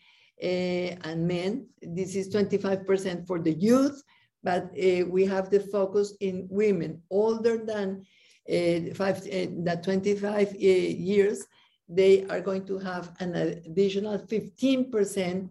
and 0.42 1.28
men. 1.28 1.68
This 1.82 2.16
is 2.16 2.30
25% 2.30 3.28
for 3.28 3.40
the 3.40 3.54
youth, 3.54 4.04
but 4.44 4.64
uh, 4.64 5.06
we 5.08 5.26
have 5.26 5.50
the 5.50 5.60
focus 5.60 6.14
in 6.20 6.48
women 6.50 7.02
older 7.10 7.58
than 7.58 8.06
uh, 8.50 8.94
five, 8.96 9.18
uh, 9.20 9.48
that 9.64 9.82
25 9.84 10.50
uh, 10.50 10.58
years, 10.58 11.46
they 11.88 12.26
are 12.26 12.42
going 12.42 12.66
to 12.66 12.80
have 12.80 13.12
an 13.20 13.36
additional 13.36 14.18
15% 14.18 15.50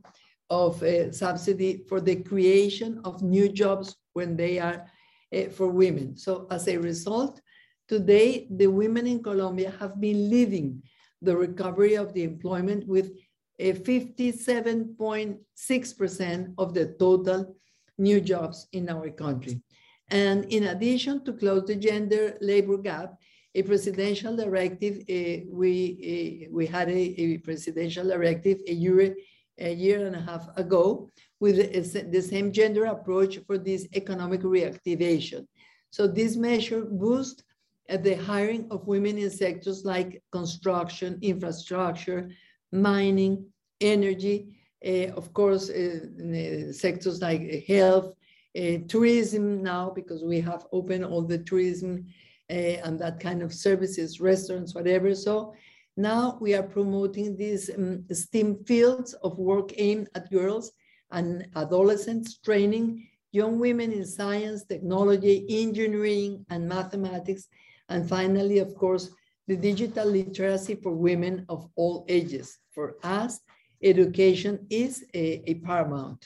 of 0.49 0.83
uh, 0.83 1.13
subsidy 1.13 1.85
for 1.89 2.01
the 2.01 2.17
creation 2.17 3.01
of 3.05 3.23
new 3.23 3.49
jobs 3.49 3.97
when 4.15 4.37
they 4.37 4.59
are 4.59 4.87
uh, 5.35 5.45
for 5.51 5.69
women. 5.69 6.17
So 6.17 6.47
as 6.51 6.67
a 6.67 6.77
result, 6.77 7.41
today 7.89 8.49
the 8.51 8.67
women 8.67 9.07
in 9.07 9.23
Colombia 9.23 9.73
have 9.79 10.01
been 10.01 10.29
leading 10.29 10.83
the 11.23 11.37
recovery 11.37 11.95
of 11.95 12.13
the 12.15 12.25
employment 12.25 12.87
with 12.89 13.13
57.6% 13.61 16.55
of 16.59 16.75
the 16.75 16.87
total 16.99 17.55
new 17.99 18.21
jobs 18.21 18.67
in 18.73 18.89
our 18.89 19.11
country. 19.11 19.61
And 20.09 20.47
in 20.47 20.65
addition 20.65 21.25
to 21.25 21.35
close 21.35 21.67
the 21.67 21.77
gender 21.77 22.37
labor 22.41 22.79
gap, 22.79 23.15
a 23.55 23.63
presidential 23.63 24.35
directive, 24.37 25.05
uh, 25.09 25.45
we, 25.51 26.47
uh, 26.47 26.51
we 26.53 26.67
had 26.67 26.89
a, 26.89 27.21
a, 27.21 27.39
presidential 27.39 28.09
directive 28.09 28.59
a 28.67 28.73
year, 28.73 29.15
a 29.59 29.73
year 29.75 30.07
and 30.07 30.17
a 30.17 30.21
half 30.21 30.49
ago 30.57 31.11
with 31.41 31.57
the 31.57 32.23
same 32.23 32.53
gender 32.53 32.87
approach 32.87 33.39
for 33.47 33.59
this 33.59 33.89
economic 33.95 34.43
reactivation. 34.43 35.47
So 35.91 36.07
this 36.07 36.37
measure 36.37 36.85
boosts 36.85 37.43
uh, 37.89 37.97
the 37.97 38.15
hiring 38.15 38.69
of 38.71 38.87
women 38.87 39.19
in 39.19 39.31
sectors 39.31 39.85
like 39.85 40.23
construction, 40.31 41.19
infrastructure, 41.23 42.31
mining, 42.73 43.47
energy, 43.81 44.49
uh, 44.87 45.09
of 45.17 45.33
course, 45.33 45.71
uh, 45.71 46.73
sectors 46.73 47.21
like 47.21 47.65
health, 47.67 48.15
uh, 48.59 48.79
tourism 48.89 49.63
now, 49.63 49.91
because 49.91 50.25
we 50.25 50.41
have 50.41 50.67
opened 50.73 51.05
all 51.05 51.23
the 51.23 51.39
tourism 51.39 52.07
and 52.49 52.99
that 52.99 53.21
kind 53.21 53.43
of 53.43 53.55
services, 53.55 54.21
restaurants, 54.21 54.75
whatever. 54.75 55.15
So 55.15 55.55
now 55.97 56.37
we 56.41 56.55
are 56.55 56.65
promoting 56.65 57.37
these 57.37 57.71
um, 57.71 58.05
STEAM 58.11 58.65
fields 58.65 59.15
of 59.23 59.39
work 59.39 59.71
aimed 59.77 60.09
at 60.17 60.31
girls 60.33 60.73
and 61.13 61.47
adolescents, 61.55 62.39
training 62.39 63.07
young 63.33 63.59
women 63.59 63.93
in 63.93 64.05
science, 64.05 64.65
technology, 64.65 65.47
engineering, 65.49 66.45
and 66.51 66.69
mathematics. 66.69 67.47
And 67.89 68.09
finally, 68.09 68.59
of 68.59 68.75
course, 68.75 69.11
the 69.51 69.57
digital 69.57 70.07
literacy 70.07 70.77
for 70.77 70.93
women 70.93 71.45
of 71.49 71.69
all 71.75 72.05
ages. 72.09 72.59
For 72.71 72.95
us, 73.03 73.41
education 73.83 74.65
is 74.71 75.05
a, 75.13 75.43
a 75.51 75.55
paramount. 75.55 76.25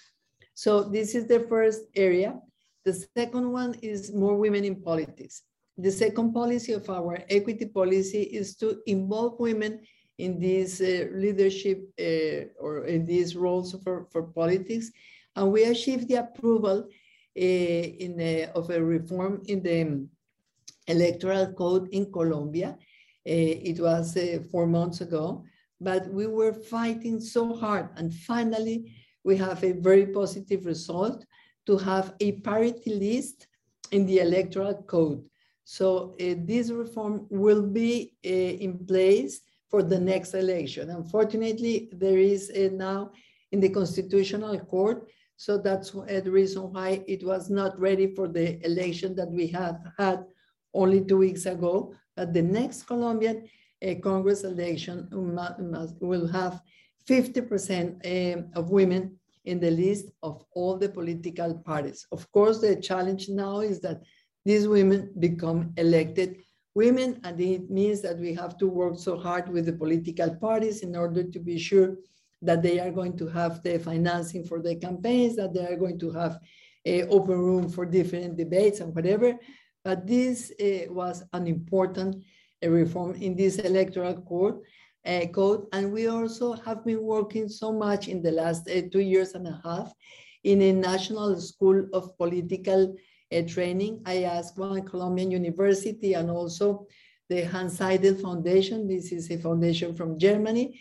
So 0.52 0.82
this 0.82 1.14
is 1.14 1.26
the 1.26 1.40
first 1.48 1.84
area. 1.96 2.38
The 2.84 2.92
second 3.16 3.50
one 3.50 3.76
is 3.80 4.12
more 4.12 4.36
women 4.36 4.62
in 4.66 4.76
politics. 4.82 5.40
The 5.78 5.90
second 5.90 6.34
policy 6.34 6.74
of 6.74 6.90
our 6.90 7.18
equity 7.30 7.64
policy 7.64 8.24
is 8.24 8.56
to 8.56 8.82
involve 8.86 9.40
women 9.40 9.80
in 10.18 10.38
these 10.38 10.82
uh, 10.82 11.06
leadership 11.14 11.78
uh, 11.98 12.52
or 12.60 12.84
in 12.84 13.06
these 13.06 13.36
roles 13.36 13.74
for, 13.82 14.06
for 14.12 14.24
politics. 14.24 14.90
And 15.34 15.50
we 15.50 15.64
achieved 15.64 16.08
the 16.08 16.16
approval 16.16 16.88
uh, 17.36 17.84
in 18.04 18.20
a, 18.20 18.48
of 18.54 18.68
a 18.68 18.84
reform 18.84 19.40
in 19.46 19.62
the 19.62 20.06
electoral 20.86 21.54
code 21.54 21.88
in 21.88 22.12
Colombia. 22.12 22.76
Uh, 23.26 23.70
it 23.70 23.80
was 23.80 24.16
uh, 24.16 24.38
four 24.50 24.66
months 24.66 25.00
ago 25.00 25.44
but 25.80 26.08
we 26.08 26.26
were 26.26 26.52
fighting 26.52 27.20
so 27.20 27.54
hard. 27.54 27.88
And 27.96 28.12
finally, 28.12 28.92
we 29.22 29.36
have 29.36 29.62
a 29.62 29.72
very 29.72 30.06
positive 30.06 30.66
result 30.66 31.24
to 31.66 31.76
have 31.78 32.14
a 32.20 32.32
parity 32.40 32.94
list 32.94 33.46
in 33.90 34.06
the 34.06 34.18
electoral 34.18 34.82
code. 34.82 35.22
So 35.64 36.14
uh, 36.20 36.34
this 36.38 36.70
reform 36.70 37.26
will 37.30 37.62
be 37.62 38.14
uh, 38.24 38.28
in 38.28 38.84
place 38.86 39.40
for 39.70 39.82
the 39.82 39.98
next 39.98 40.34
election. 40.34 40.90
Unfortunately, 40.90 41.88
there 41.92 42.18
is 42.18 42.50
uh, 42.50 42.68
now 42.72 43.12
in 43.52 43.60
the 43.60 43.70
Constitutional 43.70 44.58
Court, 44.60 45.08
so 45.36 45.58
that's 45.58 45.90
the 45.90 46.30
reason 46.30 46.72
why 46.72 47.02
it 47.08 47.24
was 47.24 47.50
not 47.50 47.78
ready 47.78 48.14
for 48.14 48.28
the 48.28 48.64
election 48.64 49.14
that 49.16 49.30
we 49.30 49.46
have 49.48 49.80
had 49.98 50.24
only 50.74 51.04
two 51.04 51.18
weeks 51.18 51.46
ago. 51.46 51.94
But 52.16 52.32
the 52.32 52.42
next 52.42 52.84
Colombian 52.84 53.48
a 53.82 53.96
Congress 53.96 54.44
election 54.44 55.08
will 55.12 56.26
have 56.26 56.62
50% 57.06 58.36
um, 58.36 58.50
of 58.54 58.70
women 58.70 59.18
in 59.44 59.60
the 59.60 59.70
list 59.70 60.06
of 60.22 60.42
all 60.52 60.78
the 60.78 60.88
political 60.88 61.54
parties. 61.54 62.06
Of 62.10 62.30
course, 62.32 62.60
the 62.60 62.76
challenge 62.76 63.28
now 63.28 63.60
is 63.60 63.80
that 63.80 64.00
these 64.44 64.66
women 64.66 65.12
become 65.18 65.72
elected 65.76 66.44
women, 66.74 67.20
and 67.24 67.38
it 67.40 67.70
means 67.70 68.00
that 68.02 68.18
we 68.18 68.32
have 68.34 68.56
to 68.58 68.66
work 68.66 68.98
so 68.98 69.18
hard 69.18 69.48
with 69.48 69.66
the 69.66 69.72
political 69.72 70.34
parties 70.34 70.80
in 70.80 70.96
order 70.96 71.22
to 71.22 71.38
be 71.38 71.58
sure 71.58 71.96
that 72.42 72.62
they 72.62 72.80
are 72.80 72.90
going 72.90 73.16
to 73.18 73.28
have 73.28 73.62
the 73.62 73.78
financing 73.78 74.44
for 74.44 74.60
the 74.60 74.76
campaigns, 74.76 75.36
that 75.36 75.52
they 75.54 75.66
are 75.66 75.76
going 75.76 75.98
to 75.98 76.10
have 76.10 76.40
a 76.86 77.04
open 77.04 77.38
room 77.38 77.68
for 77.68 77.86
different 77.86 78.36
debates 78.36 78.80
and 78.80 78.94
whatever. 78.94 79.34
But 79.84 80.06
this 80.06 80.50
uh, 80.60 80.92
was 80.92 81.22
an 81.32 81.46
important 81.46 82.24
a 82.64 82.70
reform 82.70 83.14
in 83.14 83.36
this 83.36 83.56
electoral 83.58 84.20
code, 84.22 84.60
uh, 85.06 85.26
code. 85.32 85.66
And 85.72 85.92
we 85.92 86.06
also 86.08 86.54
have 86.54 86.84
been 86.84 87.02
working 87.02 87.48
so 87.48 87.72
much 87.72 88.08
in 88.08 88.22
the 88.22 88.32
last 88.32 88.68
uh, 88.68 88.82
two 88.90 89.00
years 89.00 89.34
and 89.34 89.46
a 89.46 89.60
half 89.62 89.92
in 90.42 90.62
a 90.62 90.72
national 90.72 91.40
school 91.40 91.86
of 91.92 92.16
political 92.16 92.96
uh, 93.32 93.42
training. 93.42 94.02
I 94.06 94.24
asked 94.24 94.58
one 94.58 94.86
Colombian 94.86 95.30
university 95.30 96.14
and 96.14 96.30
also 96.30 96.86
the 97.28 97.42
Hanns 97.42 97.78
Seidel 97.78 98.14
Foundation, 98.14 98.86
this 98.86 99.12
is 99.12 99.30
a 99.30 99.38
foundation 99.38 99.94
from 99.94 100.18
Germany, 100.18 100.80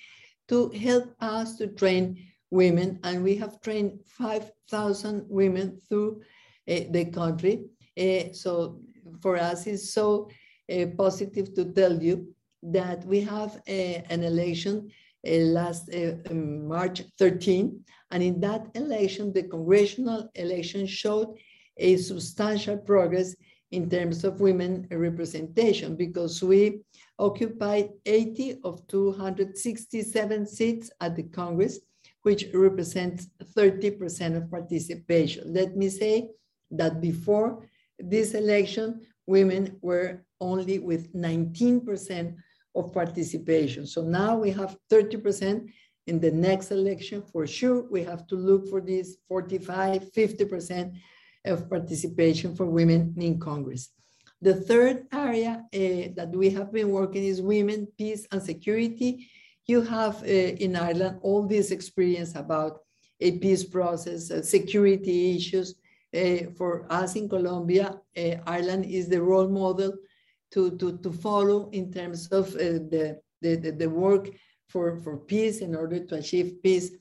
to 0.50 0.70
help 0.70 1.16
us 1.22 1.58
to 1.58 1.68
train 1.68 2.18
women. 2.52 3.00
And 3.04 3.24
we 3.24 3.36
have 3.38 3.62
trained 3.62 4.00
5,000 4.06 5.26
women 5.30 5.82
through 5.88 6.22
uh, 6.70 6.80
the 6.92 7.06
country. 7.06 7.66
Uh, 7.98 8.34
so 8.34 8.82
for 9.22 9.38
us, 9.38 9.68
is 9.68 9.94
so 9.94 10.30
uh, 10.72 10.86
positive 10.98 11.54
to 11.56 11.66
tell 11.74 12.02
you 12.02 12.34
that 12.62 13.06
we 13.06 13.22
have 13.22 13.62
a, 13.68 13.98
uh, 13.98 14.02
an 14.10 14.24
election 14.24 14.90
uh, 15.28 15.32
last 15.32 15.90
uh, 15.94 16.16
um, 16.30 16.68
March 16.68 17.04
13, 17.18 17.84
and 18.12 18.24
in 18.24 18.40
that 18.40 18.68
election, 18.76 19.34
the 19.34 19.44
congressional 19.44 20.30
election 20.36 20.86
showed 20.86 21.38
a 21.78 21.98
substantial 21.98 22.78
progress 22.78 23.36
in 23.72 23.90
terms 23.90 24.24
of 24.24 24.40
women 24.40 24.88
representation 24.92 25.96
because 25.96 26.44
we 26.44 26.80
occupied 27.18 27.90
80 28.06 28.60
of 28.64 28.88
267 28.88 30.46
seats 30.46 30.92
at 31.02 31.16
the 31.16 31.24
Congress, 31.24 31.80
which 32.22 32.46
represents 32.54 33.28
30% 33.56 34.38
of 34.38 34.52
participation. 34.52 35.54
Let 35.54 35.76
me 35.76 35.90
say 35.90 36.30
that 36.72 37.02
before 37.02 37.68
this 38.10 38.34
election, 38.34 39.02
women 39.28 39.78
were 39.82 40.24
only 40.42 40.80
with 40.80 41.14
19% 41.14 42.36
of 42.76 42.94
participation. 42.94 43.86
So 43.86 44.02
now 44.02 44.38
we 44.38 44.52
have 44.52 44.78
30% 44.92 45.70
in 46.08 46.20
the 46.20 46.32
next 46.32 46.72
election. 46.72 47.24
For 47.32 47.48
sure, 47.48 47.86
we 47.90 48.04
have 48.04 48.28
to 48.28 48.36
look 48.36 48.68
for 48.70 48.82
this 48.82 49.18
45, 49.28 50.12
50% 50.12 50.94
of 51.46 51.70
participation 51.70 52.56
for 52.56 52.66
women 52.66 53.14
in 53.18 53.40
Congress. 53.40 53.90
The 54.42 54.56
third 54.56 55.08
area 55.14 55.64
uh, 55.74 56.12
that 56.16 56.32
we 56.34 56.50
have 56.50 56.74
been 56.74 56.90
working 56.90 57.24
is 57.24 57.42
women, 57.42 57.88
peace 57.98 58.28
and 58.32 58.42
security. 58.42 59.30
You 59.66 59.82
have 59.82 60.22
uh, 60.24 60.26
in 60.26 60.76
Ireland 60.76 61.20
all 61.22 61.48
this 61.48 61.72
experience 61.72 62.36
about 62.36 62.80
a 63.22 63.40
peace 63.40 63.64
process, 63.64 64.32
uh, 64.32 64.42
security 64.42 65.38
issues. 65.38 65.76
For 66.56 66.86
us 66.90 67.16
in 67.16 67.28
Colombia, 67.28 68.00
Ireland 68.46 68.86
is 68.86 69.10
the 69.10 69.22
role 69.22 69.48
model 69.48 69.94
to, 70.52 70.78
to, 70.78 70.98
to 71.00 71.12
follow 71.12 71.70
in 71.72 71.92
terms 71.92 72.28
of 72.28 72.54
the, 72.54 73.20
the, 73.42 73.56
the 73.56 73.90
work 73.90 74.30
for, 74.68 74.98
for 74.98 75.18
peace 75.18 75.60
in 75.60 75.76
order 75.76 76.00
to 76.06 76.16
achieve 76.16 76.62
peace 76.64 76.92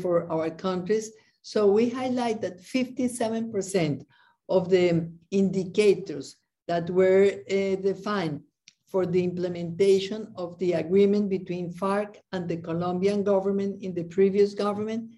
for 0.00 0.30
our 0.30 0.50
countries. 0.50 1.10
So 1.42 1.70
we 1.70 1.88
highlight 1.88 2.42
that 2.42 2.60
57% 2.60 4.04
of 4.48 4.68
the 4.68 5.10
indicators 5.30 6.36
that 6.68 6.90
were 6.90 7.32
uh, 7.50 7.76
defined 7.76 8.42
for 8.86 9.06
the 9.06 9.22
implementation 9.22 10.32
of 10.36 10.58
the 10.58 10.72
agreement 10.72 11.30
between 11.30 11.72
FARC 11.72 12.16
and 12.32 12.48
the 12.48 12.56
Colombian 12.56 13.22
government 13.22 13.82
in 13.82 13.94
the 13.94 14.04
previous 14.04 14.52
government, 14.52 15.10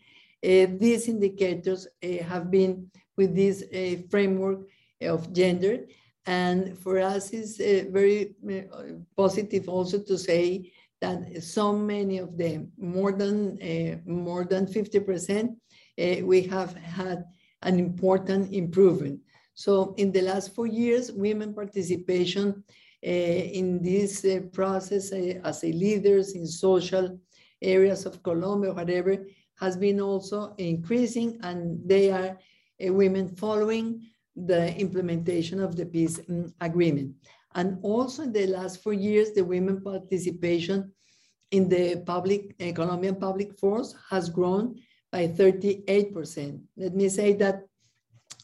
uh, 0.45 0.67
these 0.79 1.09
indicators 1.09 1.87
uh, 2.05 2.23
have 2.23 2.51
been 2.51 2.91
with 3.17 3.35
this 3.35 3.63
uh, 3.63 4.03
framework 4.11 4.61
of 5.01 5.33
gender. 5.33 5.87
And 6.27 6.79
for 6.79 6.99
us, 7.01 7.31
it's 7.33 7.59
uh, 7.61 7.91
very 7.91 8.35
uh, 8.49 8.95
positive 9.17 9.69
also 9.69 10.03
to 10.03 10.17
say 10.17 10.73
that 11.01 11.43
so 11.43 11.73
many 11.73 12.19
of 12.19 12.39
them, 12.39 12.71
more 12.79 13.11
than 13.11 13.59
more 14.07 14.45
than 14.45 14.67
50%, 14.67 15.49
uh, 15.99 16.25
we 16.25 16.43
have 16.43 16.75
had 16.77 17.25
an 17.63 17.79
important 17.79 18.53
improvement. 18.53 19.21
So 19.55 19.95
in 19.99 20.13
the 20.13 20.23
last 20.23 20.55
four 20.55 20.67
years, 20.67 21.13
women 21.13 21.55
participation 21.55 22.65
uh, 23.05 23.11
in 23.11 23.83
this 23.83 24.25
uh, 24.25 24.41
process 24.53 25.13
uh, 25.13 25.41
as 25.45 25.65
a 25.65 25.73
leaders 25.73 26.33
in 26.33 26.47
social 26.47 27.19
areas 27.61 28.07
of 28.07 28.23
Colombia, 28.23 28.73
whatever, 28.73 29.27
has 29.59 29.77
been 29.77 30.01
also 30.01 30.55
increasing 30.59 31.39
and 31.43 31.79
they 31.85 32.11
are 32.11 32.39
women 32.91 33.29
following 33.37 34.03
the 34.35 34.75
implementation 34.77 35.61
of 35.61 35.77
the 35.77 35.87
peace 35.87 36.21
um, 36.29 36.53
agreement. 36.61 37.15
And 37.55 37.79
also 37.83 38.23
in 38.23 38.33
the 38.33 38.47
last 38.47 38.83
four 38.83 38.95
years, 38.95 39.33
the 39.33 39.45
women 39.45 39.83
participation 39.83 40.93
in 41.51 41.69
the 41.69 42.03
public, 42.07 42.55
uh, 42.61 42.73
Colombian 42.73 43.17
public 43.17 43.59
force 43.59 43.95
has 44.09 44.31
grown 44.31 44.81
by 45.11 45.29
38%. 45.29 46.61
Let 46.77 46.95
me 46.95 47.09
say 47.11 47.35
that, 47.35 47.63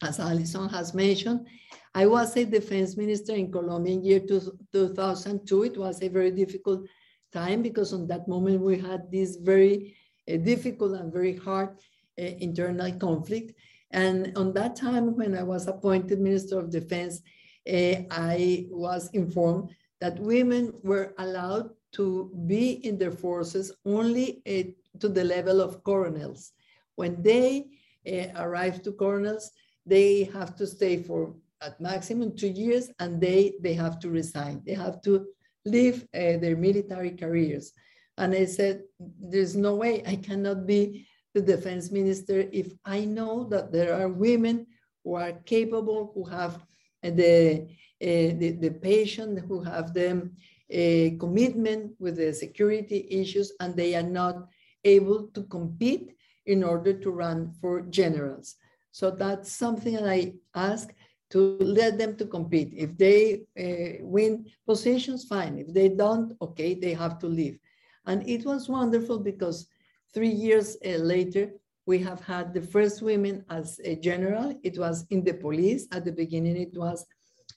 as 0.02 0.20
Alison 0.20 0.68
has 0.68 0.92
mentioned, 0.94 1.46
I 1.94 2.06
was 2.06 2.36
a 2.36 2.44
defense 2.44 2.96
minister 2.96 3.34
in 3.34 3.50
Colombia 3.50 3.94
in 3.94 4.04
year 4.04 4.20
two, 4.20 4.40
2002. 4.72 5.64
It 5.64 5.78
was 5.78 6.02
a 6.02 6.08
very 6.08 6.30
difficult 6.30 6.86
time 7.32 7.62
because 7.62 7.92
on 7.92 8.06
that 8.08 8.28
moment 8.28 8.60
we 8.60 8.78
had 8.78 9.10
this 9.10 9.36
very 9.36 9.96
uh, 10.30 10.36
difficult 10.36 10.92
and 11.00 11.12
very 11.12 11.36
hard 11.36 11.70
uh, 11.70 12.22
internal 12.22 12.92
conflict. 12.92 13.58
And 13.90 14.36
on 14.36 14.52
that 14.54 14.76
time, 14.76 15.16
when 15.16 15.36
I 15.36 15.42
was 15.42 15.66
appointed 15.66 16.20
Minister 16.20 16.58
of 16.58 16.70
Defense, 16.70 17.20
uh, 17.68 18.02
I 18.10 18.66
was 18.70 19.10
informed 19.10 19.70
that 20.00 20.20
women 20.20 20.72
were 20.82 21.14
allowed 21.18 21.70
to 21.92 22.30
be 22.46 22.86
in 22.86 22.98
their 22.98 23.12
forces 23.12 23.72
only 23.84 24.42
uh, 24.46 24.98
to 25.00 25.08
the 25.08 25.24
level 25.24 25.60
of 25.60 25.82
colonels. 25.84 26.52
When 26.96 27.22
they 27.22 27.66
uh, 28.06 28.28
arrive 28.36 28.82
to 28.82 28.92
colonels, 28.92 29.50
they 29.86 30.24
have 30.24 30.54
to 30.56 30.66
stay 30.66 31.02
for 31.02 31.34
at 31.62 31.80
maximum 31.80 32.36
two 32.36 32.48
years 32.48 32.90
and 33.00 33.20
they, 33.20 33.54
they 33.60 33.74
have 33.74 33.98
to 34.00 34.10
resign. 34.10 34.62
They 34.64 34.74
have 34.74 35.00
to 35.02 35.26
leave 35.64 36.04
uh, 36.14 36.38
their 36.38 36.56
military 36.56 37.10
careers. 37.10 37.72
And 38.16 38.34
I 38.34 38.44
said, 38.44 38.82
there's 38.98 39.56
no 39.56 39.74
way 39.76 40.02
I 40.06 40.16
cannot 40.16 40.66
be 40.66 41.07
the 41.34 41.40
defense 41.42 41.90
minister 41.90 42.48
if 42.52 42.72
I 42.84 43.04
know 43.04 43.44
that 43.50 43.72
there 43.72 43.94
are 43.94 44.08
women 44.08 44.66
who 45.04 45.14
are 45.14 45.32
capable, 45.44 46.10
who 46.14 46.24
have 46.24 46.64
the, 47.02 47.66
uh, 48.02 48.28
the, 48.40 48.56
the 48.60 48.70
patient, 48.70 49.40
who 49.46 49.62
have 49.62 49.94
the 49.94 50.30
a 50.70 51.16
commitment 51.16 51.92
with 51.98 52.16
the 52.16 52.32
security 52.32 53.06
issues, 53.10 53.52
and 53.60 53.74
they 53.74 53.94
are 53.94 54.02
not 54.02 54.48
able 54.84 55.28
to 55.28 55.42
compete 55.44 56.14
in 56.46 56.62
order 56.62 56.92
to 56.92 57.10
run 57.10 57.52
for 57.60 57.82
generals. 57.82 58.56
So 58.90 59.10
that's 59.10 59.50
something 59.52 59.94
that 59.94 60.08
I 60.08 60.34
ask 60.54 60.92
to 61.30 61.58
let 61.60 61.98
them 61.98 62.16
to 62.16 62.26
compete. 62.26 62.72
If 62.74 62.96
they 62.96 63.42
uh, 63.58 64.04
win 64.04 64.46
positions, 64.66 65.24
fine. 65.24 65.58
If 65.58 65.72
they 65.72 65.88
don't, 65.88 66.32
okay, 66.40 66.74
they 66.74 66.94
have 66.94 67.18
to 67.20 67.26
leave. 67.26 67.58
And 68.06 68.26
it 68.28 68.44
was 68.44 68.68
wonderful 68.68 69.18
because 69.18 69.68
three 70.14 70.30
years 70.30 70.76
uh, 70.84 70.98
later, 70.98 71.50
we 71.86 71.98
have 72.00 72.20
had 72.20 72.52
the 72.52 72.60
first 72.60 73.02
women 73.02 73.44
as 73.48 73.80
a 73.84 73.96
general. 73.96 74.58
It 74.62 74.78
was 74.78 75.06
in 75.10 75.24
the 75.24 75.34
police. 75.34 75.86
At 75.92 76.04
the 76.04 76.12
beginning, 76.12 76.56
it 76.56 76.76
was 76.76 77.06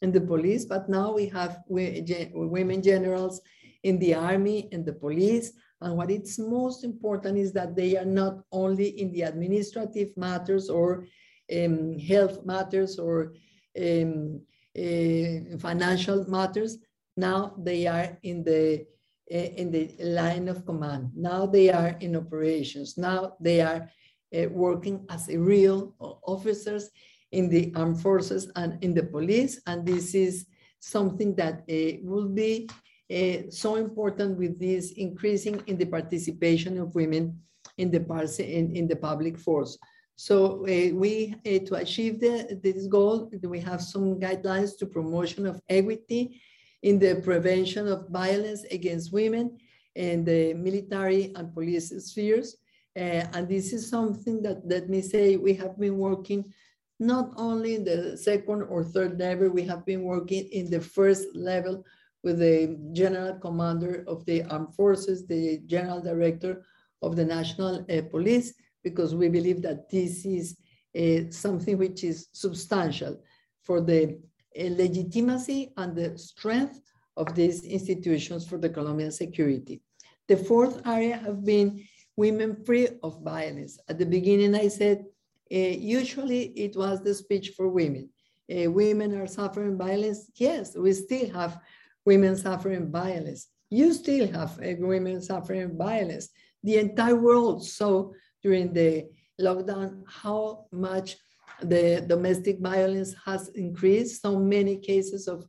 in 0.01 0.11
the 0.11 0.21
police, 0.21 0.65
but 0.65 0.89
now 0.89 1.13
we 1.13 1.27
have 1.27 1.59
women 1.67 2.81
generals 2.81 3.41
in 3.83 3.99
the 3.99 4.13
army, 4.13 4.69
in 4.71 4.85
the 4.85 4.93
police, 4.93 5.51
and 5.81 5.97
what 5.97 6.11
is 6.11 6.37
most 6.37 6.83
important 6.83 7.37
is 7.37 7.51
that 7.53 7.75
they 7.75 7.97
are 7.97 8.05
not 8.05 8.43
only 8.51 8.89
in 9.01 9.11
the 9.11 9.23
administrative 9.23 10.15
matters 10.15 10.69
or 10.69 11.07
um, 11.55 11.97
health 11.97 12.45
matters 12.45 12.99
or 12.99 13.33
um, 13.81 14.41
uh, 14.77 15.57
financial 15.59 16.23
matters. 16.29 16.77
Now 17.17 17.55
they 17.57 17.87
are 17.87 18.17
in 18.21 18.43
the 18.43 18.85
in 19.31 19.71
the 19.71 19.95
line 19.99 20.47
of 20.47 20.65
command. 20.65 21.11
Now 21.15 21.45
they 21.45 21.69
are 21.71 21.95
in 21.99 22.15
operations. 22.15 22.97
Now 22.97 23.35
they 23.39 23.61
are 23.61 23.89
uh, 24.35 24.47
working 24.49 25.05
as 25.09 25.27
real 25.29 25.95
officers 25.99 26.89
in 27.31 27.49
the 27.49 27.71
armed 27.75 28.01
forces 28.01 28.51
and 28.55 28.83
in 28.83 28.93
the 28.93 29.03
police. 29.03 29.61
And 29.67 29.85
this 29.85 30.13
is 30.13 30.45
something 30.79 31.35
that 31.35 31.63
uh, 31.69 31.99
will 32.03 32.27
be 32.27 32.69
uh, 33.11 33.49
so 33.49 33.75
important 33.75 34.37
with 34.37 34.59
this 34.59 34.91
increasing 34.93 35.61
in 35.67 35.77
the 35.77 35.85
participation 35.85 36.77
of 36.79 36.93
women 36.95 37.39
in 37.77 37.89
the, 37.91 38.01
in, 38.39 38.75
in 38.75 38.87
the 38.87 38.95
public 38.95 39.37
force. 39.37 39.77
So 40.15 40.61
we, 40.63 41.33
to 41.45 41.75
achieve 41.75 42.19
the, 42.19 42.59
this 42.61 42.85
goal, 42.87 43.31
we 43.41 43.59
have 43.61 43.81
some 43.81 44.19
guidelines 44.19 44.77
to 44.77 44.85
promotion 44.85 45.47
of 45.47 45.61
equity 45.67 46.41
in 46.83 46.99
the 46.99 47.21
prevention 47.23 47.87
of 47.87 48.09
violence 48.09 48.63
against 48.71 49.13
women 49.13 49.57
in 49.95 50.23
the 50.23 50.53
military 50.53 51.31
and 51.35 51.53
police 51.53 51.89
spheres. 52.05 52.57
Uh, 52.95 53.23
and 53.33 53.47
this 53.47 53.71
is 53.71 53.89
something 53.89 54.41
that, 54.41 54.61
let 54.65 54.89
me 54.89 55.01
say, 55.01 55.37
we 55.37 55.53
have 55.53 55.79
been 55.79 55.97
working 55.97 56.51
not 56.99 57.33
only 57.35 57.73
in 57.75 57.83
the 57.83 58.15
second 58.15 58.61
or 58.63 58.83
third 58.83 59.19
level, 59.19 59.49
we 59.49 59.63
have 59.63 59.83
been 59.85 60.03
working 60.03 60.47
in 60.51 60.69
the 60.69 60.79
first 60.79 61.25
level 61.33 61.83
with 62.23 62.37
the 62.37 62.77
general 62.93 63.33
commander 63.39 64.03
of 64.07 64.23
the 64.25 64.43
armed 64.43 64.75
forces, 64.75 65.25
the 65.25 65.59
general 65.65 65.99
director 65.99 66.63
of 67.01 67.15
the 67.15 67.25
national 67.25 67.83
uh, 67.89 68.01
police, 68.11 68.53
because 68.83 69.15
we 69.15 69.29
believe 69.29 69.63
that 69.63 69.89
this 69.89 70.25
is 70.25 70.57
uh, 70.95 71.31
something 71.31 71.77
which 71.77 72.03
is 72.03 72.27
substantial 72.33 73.19
for 73.63 73.81
the 73.81 74.19
legitimacy 74.55 75.73
and 75.77 75.95
the 75.95 76.17
strength 76.17 76.81
of 77.17 77.35
these 77.35 77.63
institutions 77.63 78.47
for 78.47 78.57
the 78.57 78.69
Colombian 78.69 79.11
security. 79.11 79.81
The 80.27 80.37
fourth 80.37 80.81
area 80.85 81.17
have 81.17 81.43
been 81.43 81.83
women 82.15 82.63
free 82.65 82.87
of 83.03 83.23
violence. 83.23 83.79
At 83.89 83.97
the 83.97 84.05
beginning, 84.05 84.55
I 84.55 84.67
said, 84.67 85.05
uh, 85.53 85.57
usually 85.57 86.43
it 86.65 86.75
was 86.75 87.01
the 87.01 87.13
speech 87.13 87.49
for 87.49 87.67
women. 87.67 88.09
Uh, 88.49 88.71
women 88.71 89.13
are 89.15 89.27
suffering 89.27 89.77
violence. 89.77 90.29
Yes, 90.35 90.75
we 90.75 90.93
still 90.93 91.29
have 91.31 91.59
women 92.05 92.35
suffering 92.35 92.91
violence. 92.91 93.47
You 93.69 93.93
still 93.93 94.27
have 94.31 94.59
uh, 94.59 94.73
women 94.79 95.21
suffering 95.21 95.77
violence. 95.77 96.29
The 96.63 96.77
entire 96.77 97.15
world 97.15 97.65
saw 97.65 98.11
during 98.43 98.73
the 98.73 99.07
lockdown 99.39 100.03
how 100.07 100.65
much 100.71 101.17
the 101.61 102.03
domestic 102.07 102.59
violence 102.59 103.15
has 103.25 103.49
increased, 103.49 104.21
so 104.21 104.39
many 104.39 104.77
cases 104.77 105.27
of 105.27 105.45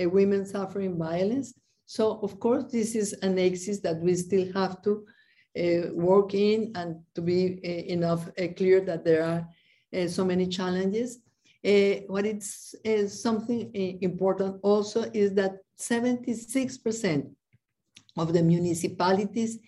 uh, 0.00 0.08
women 0.08 0.44
suffering 0.44 0.98
violence. 0.98 1.54
So 1.86 2.18
of 2.22 2.40
course, 2.40 2.64
this 2.70 2.94
is 2.94 3.12
an 3.22 3.38
axis 3.38 3.80
that 3.80 3.98
we 4.00 4.14
still 4.14 4.52
have 4.52 4.82
to 4.82 5.04
uh, 5.56 5.92
work 5.92 6.34
in 6.34 6.72
and 6.74 6.96
to 7.14 7.22
be 7.22 7.60
uh, 7.64 7.92
enough 7.92 8.28
uh, 8.38 8.48
clear 8.56 8.80
that 8.80 9.04
there 9.04 9.24
are 9.24 9.48
uh, 9.96 10.08
so 10.08 10.24
many 10.24 10.46
challenges. 10.46 11.18
Uh, 11.64 12.02
what 12.08 12.26
is 12.26 13.22
something 13.22 13.70
important 14.02 14.58
also 14.62 15.10
is 15.14 15.32
that 15.34 15.52
76% 15.78 17.30
of 18.18 18.32
the 18.32 18.42
municipalities 18.42 19.58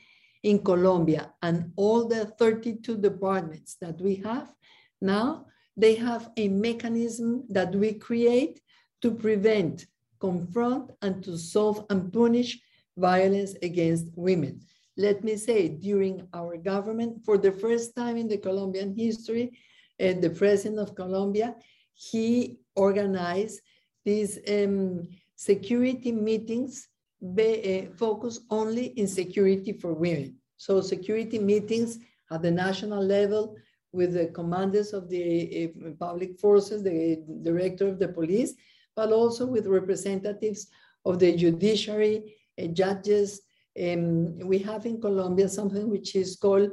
in 0.42 0.62
Colombia 0.62 1.32
and 1.42 1.72
all 1.76 2.06
the 2.06 2.26
32 2.38 2.98
departments 2.98 3.76
that 3.80 4.00
we 4.00 4.16
have 4.16 4.52
now, 5.00 5.46
they 5.76 5.94
have 5.94 6.30
a 6.36 6.48
mechanism 6.48 7.44
that 7.50 7.74
we 7.74 7.92
create 7.92 8.60
to 9.02 9.10
prevent, 9.10 9.86
confront, 10.20 10.90
and 11.02 11.22
to 11.24 11.36
solve 11.36 11.84
and 11.90 12.12
punish 12.12 12.58
violence 12.96 13.54
against 13.62 14.06
women. 14.16 14.60
Let 14.96 15.22
me 15.22 15.36
say, 15.36 15.68
during 15.68 16.26
our 16.32 16.56
government, 16.56 17.24
for 17.24 17.36
the 17.36 17.52
first 17.52 17.94
time 17.94 18.16
in 18.16 18.28
the 18.28 18.38
Colombian 18.38 18.96
history, 18.96 19.52
uh, 20.00 20.14
the 20.20 20.30
president 20.30 20.78
of 20.78 20.94
Colombia, 20.94 21.54
he 21.92 22.58
organized 22.74 23.60
these 24.04 24.38
um, 24.48 25.06
security 25.34 26.12
meetings 26.12 26.88
be, 27.34 27.88
uh, 27.88 27.96
focus 27.96 28.40
only 28.50 28.86
in 28.98 29.06
security 29.06 29.72
for 29.72 29.92
women. 29.92 30.36
So 30.56 30.80
security 30.80 31.38
meetings 31.38 31.98
at 32.30 32.42
the 32.42 32.50
national 32.50 33.04
level 33.04 33.56
with 33.92 34.14
the 34.14 34.27
commanders 34.27 34.92
of 34.92 35.09
the 35.09 35.72
uh, 35.75 35.90
public 35.99 36.38
forces, 36.38 36.83
the 36.83 37.22
director 37.42 37.88
of 37.88 37.99
the 37.99 38.09
police, 38.09 38.55
but 38.94 39.12
also 39.12 39.46
with 39.46 39.66
representatives 39.66 40.68
of 41.05 41.18
the 41.18 41.37
judiciary, 41.37 42.37
uh, 42.61 42.66
judges. 42.66 43.42
Um, 43.81 44.38
we 44.38 44.59
have 44.59 44.87
in 44.87 45.01
Colombia 45.01 45.49
something 45.49 45.88
which 45.90 46.16
is 46.16 46.37
called 46.37 46.70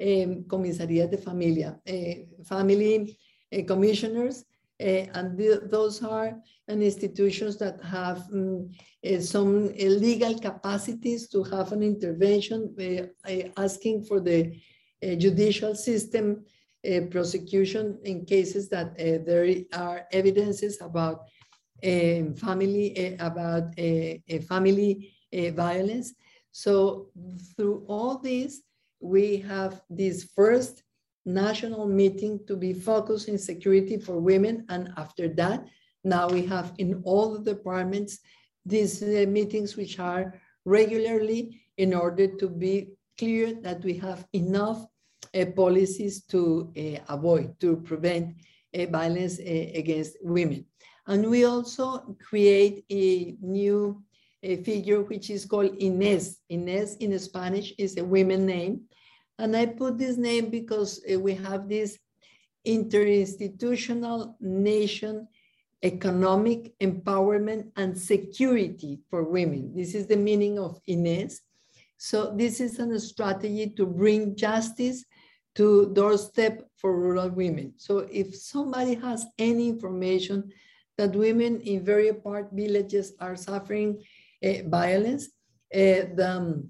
um, 0.00 0.44
Comisaría 0.44 1.08
de 1.10 1.16
Familia, 1.16 1.78
uh, 1.88 2.44
family 2.44 3.16
uh, 3.52 3.62
commissioners, 3.66 4.44
and 4.80 5.36
the, 5.36 5.60
those 5.70 6.02
are 6.02 6.40
institutions 6.66 7.58
that 7.58 7.84
have 7.84 8.26
um, 8.32 8.70
some 9.20 9.68
legal 9.76 10.38
capacities 10.38 11.28
to 11.28 11.42
have 11.42 11.72
an 11.72 11.82
intervention, 11.82 12.74
asking 13.58 14.04
for 14.04 14.20
the 14.20 14.58
judicial 15.02 15.74
system 15.74 16.44
prosecution 17.10 17.98
in 18.04 18.24
cases 18.24 18.68
that 18.70 18.96
there 18.96 19.46
are 19.74 20.06
evidences 20.12 20.80
about 20.80 21.26
um, 21.84 22.34
family 22.34 23.16
about 23.18 23.74
family 24.48 25.12
violence. 25.32 26.14
So 26.52 27.08
through 27.54 27.84
all 27.86 28.18
this, 28.18 28.62
we 29.00 29.38
have 29.38 29.82
this 29.88 30.30
first 30.36 30.82
national 31.24 31.86
meeting 31.86 32.40
to 32.46 32.56
be 32.56 32.72
focused 32.72 33.28
in 33.28 33.38
security 33.38 33.98
for 33.98 34.18
women. 34.18 34.64
And 34.68 34.92
after 34.96 35.28
that, 35.34 35.66
now 36.04 36.28
we 36.28 36.46
have 36.46 36.72
in 36.78 37.02
all 37.04 37.38
the 37.38 37.52
departments 37.54 38.18
these 38.64 39.02
uh, 39.02 39.26
meetings 39.28 39.76
which 39.76 39.98
are 39.98 40.40
regularly 40.64 41.62
in 41.76 41.94
order 41.94 42.26
to 42.26 42.48
be 42.48 42.92
clear 43.18 43.54
that 43.62 43.82
we 43.82 43.94
have 43.94 44.26
enough 44.32 44.82
uh, 44.84 44.89
policies 45.56 46.24
to 46.24 46.72
uh, 46.76 47.14
avoid, 47.14 47.58
to 47.60 47.76
prevent 47.76 48.34
uh, 48.74 48.86
violence 48.86 49.38
uh, 49.38 49.42
against 49.74 50.16
women. 50.22 50.64
And 51.06 51.28
we 51.30 51.44
also 51.44 52.16
create 52.22 52.84
a 52.90 53.36
new 53.40 54.02
uh, 54.44 54.56
figure 54.56 55.02
which 55.02 55.30
is 55.30 55.44
called 55.44 55.78
Inés. 55.78 56.36
Inés 56.50 56.96
in 56.98 57.18
Spanish 57.18 57.72
is 57.78 57.96
a 57.96 58.04
women 58.04 58.46
name 58.46 58.82
and 59.40 59.56
I 59.56 59.66
put 59.66 59.96
this 59.96 60.18
name 60.18 60.50
because 60.50 61.02
uh, 61.10 61.18
we 61.18 61.34
have 61.34 61.68
this 61.68 61.98
interinstitutional 62.66 64.34
nation 64.38 65.26
economic 65.82 66.78
empowerment 66.78 67.70
and 67.76 67.96
security 67.98 69.00
for 69.08 69.24
women. 69.24 69.72
This 69.74 69.94
is 69.94 70.06
the 70.06 70.16
meaning 70.16 70.58
of 70.58 70.78
Inés. 70.86 71.38
So 71.96 72.34
this 72.36 72.60
is 72.60 72.78
a 72.78 73.00
strategy 73.00 73.72
to 73.78 73.86
bring 73.86 74.36
justice 74.36 75.04
to 75.56 75.92
doorstep 75.92 76.62
for 76.76 76.96
rural 76.96 77.28
women. 77.28 77.74
So 77.76 78.06
if 78.10 78.34
somebody 78.36 78.94
has 78.94 79.26
any 79.38 79.68
information 79.68 80.52
that 80.96 81.16
women 81.16 81.60
in 81.60 81.84
very 81.84 82.12
part 82.12 82.50
villages 82.52 83.14
are 83.20 83.36
suffering 83.36 84.02
uh, 84.44 84.68
violence, 84.68 85.26
uh, 85.74 86.12
the, 86.14 86.28
um, 86.28 86.68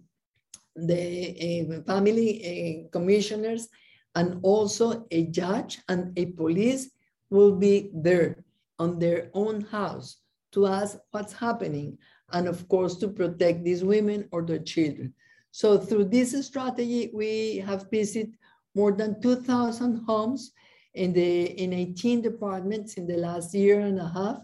the 0.77 1.79
uh, 1.79 1.83
family 1.83 2.89
commissioners 2.93 3.69
and 4.15 4.41
also 4.43 5.07
a 5.11 5.27
judge 5.27 5.79
and 5.89 6.19
a 6.19 6.27
police 6.27 6.91
will 7.31 7.57
be 7.57 7.91
there 7.95 8.45
on 8.79 8.99
their 8.99 9.31
own 9.35 9.61
house 9.63 10.17
to 10.53 10.67
ask 10.67 10.99
what's 11.11 11.33
happening 11.33 11.97
and 12.33 12.49
of 12.49 12.67
course 12.69 12.97
to 12.97 13.09
protect 13.09 13.65
these 13.65 13.85
women 13.85 14.29
or 14.33 14.43
their 14.43 14.59
children. 14.59 15.15
So 15.53 15.79
through 15.79 16.07
this 16.07 16.35
strategy, 16.47 17.11
we 17.13 17.59
have 17.59 17.91
visited 17.91 18.37
more 18.75 18.93
than 18.93 19.21
2,000 19.21 20.05
homes 20.07 20.53
in, 20.95 21.13
the, 21.13 21.45
in 21.63 21.73
18 21.73 22.23
departments 22.23 22.95
in 22.95 23.07
the 23.07 23.17
last 23.17 23.55
year 23.55 23.81
and 23.81 23.99
a 23.99 24.09
half. 24.09 24.39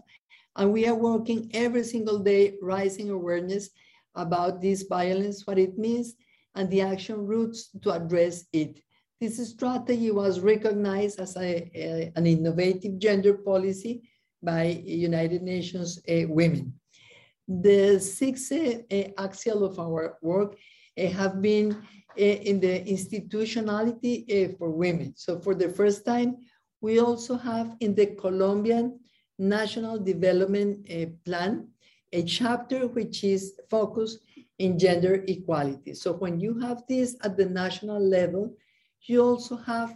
And 0.55 0.73
we 0.73 0.87
are 0.87 0.95
working 0.95 1.49
every 1.53 1.83
single 1.83 2.19
day, 2.19 2.55
raising 2.61 3.09
awareness 3.09 3.69
about 4.15 4.61
this 4.61 4.83
violence, 4.83 5.45
what 5.45 5.59
it 5.59 5.77
means, 5.77 6.15
and 6.55 6.69
the 6.69 6.81
action 6.81 7.27
routes 7.27 7.69
to 7.83 7.91
address 7.91 8.45
it. 8.51 8.81
This 9.21 9.37
strategy 9.49 10.11
was 10.11 10.39
recognized 10.39 11.19
as 11.19 11.35
a, 11.37 11.69
a, 11.75 12.11
an 12.15 12.25
innovative 12.25 12.99
gender 12.99 13.35
policy 13.35 14.09
by 14.43 14.81
United 14.85 15.41
Nations 15.41 15.99
uh, 16.09 16.27
Women. 16.27 16.73
The 17.47 17.99
six 17.99 18.51
uh, 18.51 18.79
uh, 18.91 19.03
axial 19.17 19.63
of 19.63 19.79
our 19.79 20.17
work 20.21 20.57
uh, 20.97 21.07
have 21.07 21.41
been 21.41 21.81
in 22.17 22.59
the 22.59 22.85
institutionality 22.85 24.25
uh, 24.29 24.57
for 24.57 24.69
women. 24.71 25.13
So 25.15 25.39
for 25.39 25.55
the 25.55 25.69
first 25.69 26.05
time, 26.05 26.37
we 26.81 26.99
also 26.99 27.37
have 27.37 27.75
in 27.79 27.95
the 27.95 28.07
Colombian 28.07 28.99
National 29.39 29.99
Development 29.99 30.85
Plan, 31.25 31.67
a 32.13 32.23
chapter 32.23 32.87
which 32.87 33.23
is 33.23 33.53
focused 33.69 34.19
in 34.59 34.79
gender 34.79 35.23
equality. 35.27 35.93
So 35.93 36.13
when 36.13 36.39
you 36.39 36.59
have 36.59 36.83
this 36.87 37.15
at 37.23 37.37
the 37.37 37.45
national 37.45 37.99
level, 37.99 38.55
you 39.01 39.23
also 39.23 39.57
have 39.57 39.95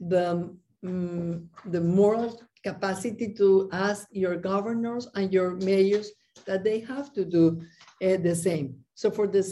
the, 0.00 0.50
um, 0.84 1.50
the 1.66 1.80
moral 1.80 2.40
capacity 2.62 3.34
to 3.34 3.68
ask 3.72 4.08
your 4.10 4.36
governors 4.36 5.08
and 5.14 5.32
your 5.32 5.56
mayors 5.56 6.10
that 6.46 6.64
they 6.64 6.80
have 6.80 7.12
to 7.14 7.24
do 7.24 7.62
uh, 8.02 8.16
the 8.16 8.34
same. 8.34 8.84
So 8.98 9.12
for 9.12 9.28
the 9.28 9.44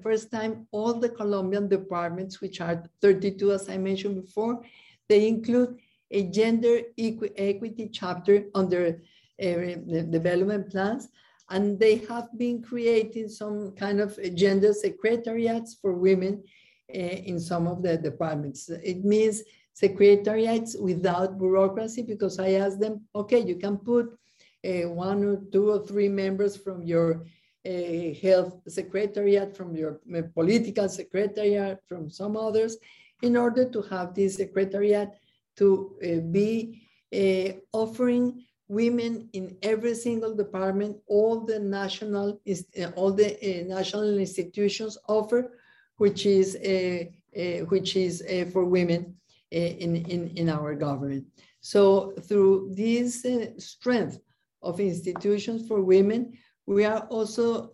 first 0.00 0.30
time, 0.30 0.68
all 0.70 0.94
the 0.94 1.08
Colombian 1.08 1.66
departments, 1.66 2.40
which 2.40 2.60
are 2.60 2.84
32, 3.00 3.50
as 3.50 3.68
I 3.68 3.76
mentioned 3.76 4.24
before, 4.24 4.62
they 5.08 5.26
include 5.26 5.80
a 6.12 6.22
gender 6.30 6.82
equi 6.96 7.32
equity 7.36 7.88
chapter 7.92 8.44
under 8.54 9.02
uh, 9.42 10.04
development 10.16 10.70
plans 10.70 11.08
and 11.50 11.80
they 11.80 11.96
have 12.08 12.28
been 12.38 12.62
creating 12.62 13.28
some 13.28 13.72
kind 13.72 13.98
of 13.98 14.16
gender 14.36 14.72
secretariats 14.72 15.74
for 15.82 15.94
women 15.94 16.44
uh, 16.94 17.16
in 17.30 17.40
some 17.40 17.66
of 17.66 17.82
the 17.82 17.96
departments. 17.96 18.68
It 18.68 19.04
means 19.04 19.42
secretariats 19.72 20.76
without 20.78 21.40
bureaucracy 21.40 22.02
because 22.02 22.38
I 22.38 22.50
asked 22.52 22.78
them, 22.78 23.00
okay, 23.16 23.40
you 23.40 23.56
can 23.56 23.78
put 23.78 24.16
uh, 24.64 24.88
one 24.88 25.24
or 25.24 25.40
two 25.50 25.72
or 25.72 25.84
three 25.84 26.08
members 26.08 26.56
from 26.56 26.84
your 26.84 27.26
health 27.64 28.60
secretariat, 28.68 29.56
from 29.56 29.74
your 29.76 30.00
political 30.34 30.88
secretariat, 30.88 31.78
from 31.86 32.10
some 32.10 32.36
others, 32.36 32.76
in 33.22 33.36
order 33.36 33.64
to 33.64 33.82
have 33.82 34.14
this 34.14 34.36
secretariat 34.36 35.10
to 35.56 35.96
eh, 36.02 36.18
be 36.18 36.82
eh, 37.12 37.52
offering 37.72 38.44
women 38.68 39.28
in 39.32 39.56
every 39.62 39.94
single 39.94 40.34
department, 40.34 40.96
all 41.06 41.40
the 41.40 41.58
national, 41.58 42.40
uh, 42.48 42.90
all 42.96 43.12
the 43.12 43.64
national 43.68 44.18
institutions 44.18 44.98
offer, 45.08 45.52
which 45.98 46.26
is, 46.26 46.56
uh 46.56 47.04
which 47.68 47.96
is 47.96 48.22
for 48.52 48.64
women 48.64 49.14
in, 49.50 49.96
in, 49.96 50.28
in 50.36 50.48
our 50.48 50.74
government. 50.74 51.24
So 51.60 52.12
through 52.28 52.74
this 52.74 53.24
strength 53.58 54.18
of 54.62 54.80
institutions 54.80 55.68
for 55.68 55.82
women, 55.82 56.38
we 56.66 56.84
are 56.84 57.06
also 57.10 57.70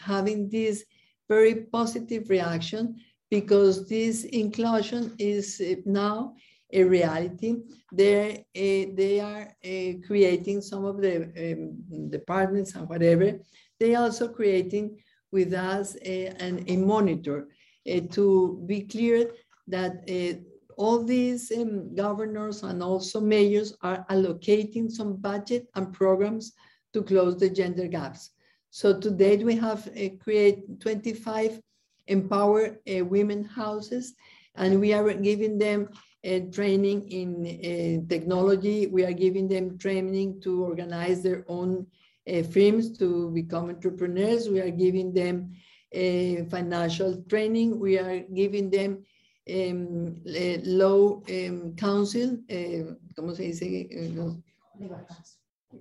having 0.00 0.48
this 0.48 0.84
very 1.28 1.54
positive 1.54 2.28
reaction 2.28 2.96
because 3.30 3.88
this 3.88 4.24
inclusion 4.24 5.14
is 5.18 5.62
now 5.86 6.34
a 6.72 6.84
reality. 6.84 7.56
They're, 7.92 8.32
uh, 8.32 8.84
they 8.94 9.20
are 9.20 9.48
uh, 9.64 10.06
creating 10.06 10.62
some 10.62 10.84
of 10.84 11.00
the 11.00 11.16
um, 11.16 12.10
departments 12.10 12.74
and 12.74 12.88
whatever. 12.88 13.38
they 13.78 13.94
are 13.94 14.04
also 14.04 14.28
creating 14.28 14.98
with 15.32 15.54
us 15.54 15.96
a, 16.04 16.26
an, 16.46 16.64
a 16.68 16.76
monitor 16.76 17.48
uh, 17.90 18.00
to 18.10 18.62
be 18.66 18.82
clear 18.82 19.30
that 19.68 19.92
uh, 20.08 20.38
all 20.76 21.02
these 21.02 21.52
um, 21.52 21.94
governors 21.94 22.62
and 22.62 22.82
also 22.82 23.20
mayors 23.20 23.74
are 23.82 24.04
allocating 24.10 24.90
some 24.90 25.16
budget 25.16 25.66
and 25.74 25.92
programs 25.92 26.52
to 26.92 27.02
close 27.02 27.36
the 27.36 27.50
gender 27.50 27.86
gaps. 27.86 28.30
So 28.70 28.98
to 28.98 29.10
date, 29.10 29.42
we 29.44 29.56
have 29.56 29.88
uh, 29.88 30.10
created 30.22 30.80
25 30.80 31.60
empower 32.06 32.78
uh, 32.88 33.04
women 33.04 33.44
houses, 33.44 34.14
and 34.54 34.80
we 34.80 34.92
are 34.92 35.12
giving 35.12 35.58
them 35.58 35.88
uh, 36.24 36.40
training 36.52 37.08
in 37.08 37.46
uh, 37.46 38.08
technology. 38.08 38.86
We 38.86 39.04
are 39.04 39.12
giving 39.12 39.48
them 39.48 39.78
training 39.78 40.40
to 40.42 40.64
organize 40.64 41.22
their 41.22 41.44
own 41.48 41.86
uh, 42.30 42.42
firms 42.42 42.96
to 42.98 43.30
become 43.30 43.70
entrepreneurs. 43.70 44.48
We 44.48 44.60
are 44.60 44.70
giving 44.70 45.12
them 45.12 45.52
uh, 45.94 46.44
financial 46.50 47.22
training. 47.28 47.78
We 47.78 47.98
are 47.98 48.20
giving 48.34 48.70
them 48.70 49.04
um, 49.48 50.20
law 50.24 51.22
um, 51.28 51.74
counsel, 51.76 52.38
uh, 52.50 52.94
¿cómo 53.16 53.34
se 53.34 53.44
dice? 53.44 53.88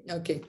Okay. 0.09 0.41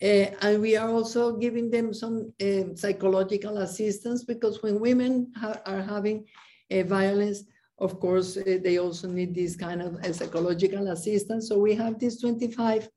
Uh, 0.00 0.30
and 0.42 0.60
we 0.60 0.76
are 0.76 0.90
also 0.90 1.36
giving 1.36 1.70
them 1.70 1.92
some 1.92 2.32
uh, 2.40 2.62
psychological 2.76 3.58
assistance 3.58 4.24
because 4.24 4.62
when 4.62 4.78
women 4.78 5.32
ha 5.36 5.60
are 5.66 5.82
having 5.82 6.24
uh, 6.70 6.84
violence, 6.84 7.42
of 7.78 7.98
course, 7.98 8.36
uh, 8.36 8.58
they 8.62 8.78
also 8.78 9.08
need 9.08 9.34
this 9.34 9.56
kind 9.56 9.82
of 9.82 9.96
uh, 9.96 10.12
psychological 10.12 10.86
assistance. 10.88 11.48
So 11.48 11.58
we 11.58 11.74
have 11.74 11.98
these 11.98 12.20
25 12.20 12.88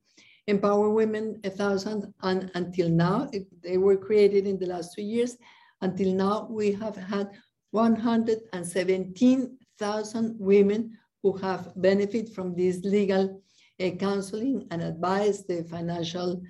Empower 0.48 0.90
Women, 0.90 1.40
a 1.44 1.50
thousand, 1.50 2.12
and 2.22 2.50
until 2.54 2.88
now, 2.88 3.28
it, 3.32 3.46
they 3.62 3.78
were 3.78 3.96
created 3.96 4.44
in 4.46 4.58
the 4.58 4.66
last 4.66 4.94
two 4.94 5.02
years. 5.02 5.36
Until 5.80 6.12
now, 6.14 6.48
we 6.50 6.72
have 6.72 6.96
had 6.96 7.30
117,000 7.70 10.36
women 10.38 10.98
who 11.22 11.36
have 11.36 11.72
benefit 11.76 12.34
from 12.34 12.56
this 12.56 12.82
legal 12.84 13.40
uh, 13.80 13.90
counseling 13.90 14.66
and 14.70 14.82
advice, 14.82 15.42
the 15.42 15.62
financial 15.64 16.42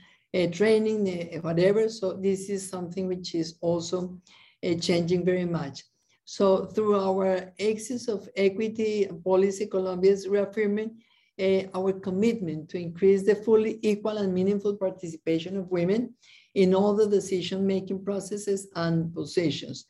training, 0.52 1.40
whatever. 1.42 1.88
So 1.88 2.14
this 2.14 2.48
is 2.48 2.68
something 2.68 3.06
which 3.06 3.34
is 3.34 3.56
also 3.60 4.18
uh, 4.64 4.74
changing 4.74 5.24
very 5.24 5.44
much. 5.44 5.84
So 6.24 6.66
through 6.66 6.98
our 7.00 7.52
axis 7.60 8.08
of 8.08 8.28
equity 8.36 9.08
policy, 9.24 9.66
Colombia 9.66 10.12
is 10.12 10.28
reaffirming 10.28 11.02
uh, 11.40 11.62
our 11.74 11.92
commitment 11.92 12.68
to 12.70 12.78
increase 12.78 13.24
the 13.24 13.34
fully 13.34 13.78
equal 13.82 14.18
and 14.18 14.32
meaningful 14.32 14.76
participation 14.76 15.56
of 15.56 15.70
women 15.70 16.14
in 16.54 16.74
all 16.74 16.94
the 16.94 17.08
decision-making 17.08 18.04
processes 18.04 18.68
and 18.76 19.14
positions. 19.14 19.86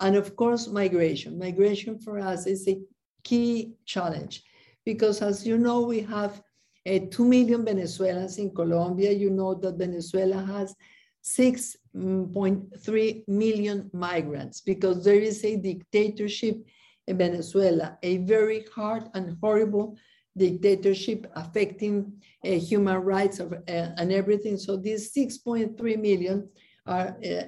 And 0.00 0.16
of 0.16 0.34
course, 0.36 0.68
migration. 0.68 1.38
Migration 1.38 1.98
for 1.98 2.18
us 2.18 2.46
is 2.46 2.66
a 2.68 2.80
key 3.22 3.74
challenge 3.84 4.42
because 4.84 5.22
as 5.22 5.46
you 5.46 5.58
know, 5.58 5.82
we 5.82 6.00
have 6.00 6.42
uh, 6.86 6.98
2 7.10 7.24
million 7.24 7.64
Venezuelans 7.64 8.36
in 8.38 8.54
Colombia. 8.54 9.10
You 9.12 9.30
know 9.30 9.54
that 9.54 9.78
Venezuela 9.78 10.44
has 10.44 10.76
6.3 11.24 13.28
million 13.28 13.90
migrants 13.92 14.60
because 14.60 15.04
there 15.04 15.20
is 15.20 15.44
a 15.44 15.56
dictatorship 15.56 16.64
in 17.06 17.18
Venezuela, 17.18 17.98
a 18.02 18.16
very 18.18 18.64
hard 18.74 19.04
and 19.14 19.36
horrible 19.40 19.96
dictatorship 20.36 21.30
affecting 21.36 22.12
uh, 22.44 22.50
human 22.50 22.96
rights 22.96 23.38
of, 23.38 23.52
uh, 23.52 23.56
and 23.66 24.12
everything. 24.12 24.56
So 24.56 24.76
these 24.76 25.14
6.3 25.14 26.00
million 26.00 26.48
are 26.86 27.16
uh, 27.24 27.42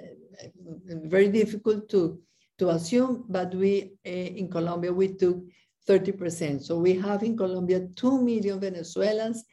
very 0.87 1.29
difficult 1.29 1.89
to, 1.91 2.21
to 2.59 2.71
assume, 2.71 3.25
but 3.29 3.55
we 3.55 3.93
in 4.05 4.49
Colombia, 4.51 4.93
we 4.93 5.15
took 5.15 5.43
30%. 5.87 6.63
So 6.63 6.79
we 6.79 6.95
have 6.95 7.23
in 7.23 7.37
Colombia 7.37 7.89
2 7.97 8.23
million 8.23 8.61
Venezuelans 8.61 9.45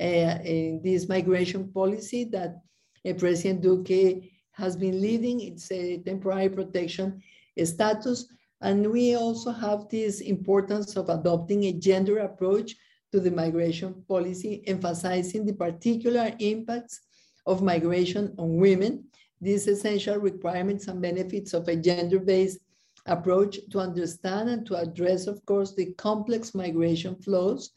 uh, 0.00 0.38
in 0.44 0.80
this 0.82 1.08
migration 1.08 1.70
policy 1.72 2.24
that 2.24 2.60
uh, 3.08 3.12
President 3.14 3.62
Duque 3.62 4.22
has 4.52 4.76
been 4.76 5.00
leading. 5.00 5.40
It's 5.40 5.70
a 5.70 5.98
temporary 5.98 6.48
protection 6.48 7.22
status. 7.64 8.26
And 8.60 8.90
we 8.90 9.16
also 9.16 9.50
have 9.50 9.88
this 9.88 10.20
importance 10.20 10.96
of 10.96 11.08
adopting 11.08 11.64
a 11.64 11.72
gender 11.72 12.18
approach 12.18 12.76
to 13.12 13.20
the 13.20 13.30
migration 13.30 14.04
policy, 14.08 14.62
emphasizing 14.66 15.44
the 15.44 15.52
particular 15.52 16.32
impacts 16.38 17.00
of 17.46 17.62
migration 17.62 18.34
on 18.38 18.56
women, 18.56 19.04
these 19.40 19.66
essential 19.66 20.16
requirements 20.16 20.86
and 20.86 21.02
benefits 21.02 21.52
of 21.52 21.66
a 21.68 21.76
gender-based 21.76 22.60
approach 23.06 23.58
to 23.70 23.78
understand 23.78 24.48
and 24.48 24.66
to 24.66 24.76
address, 24.76 25.26
of 25.26 25.44
course, 25.46 25.74
the 25.74 25.92
complex 25.94 26.54
migration 26.54 27.16
flows 27.16 27.70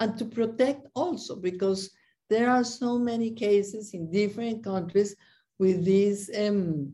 and 0.00 0.16
to 0.18 0.24
protect 0.24 0.86
also 0.94 1.36
because 1.36 1.90
there 2.30 2.50
are 2.50 2.64
so 2.64 2.98
many 2.98 3.30
cases 3.30 3.92
in 3.92 4.10
different 4.10 4.64
countries 4.64 5.14
with 5.58 5.84
these 5.84 6.30
um, 6.38 6.92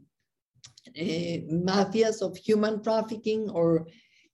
uh, 0.88 1.38
mafias 1.68 2.22
of 2.22 2.36
human 2.36 2.82
trafficking 2.82 3.48
or 3.50 3.86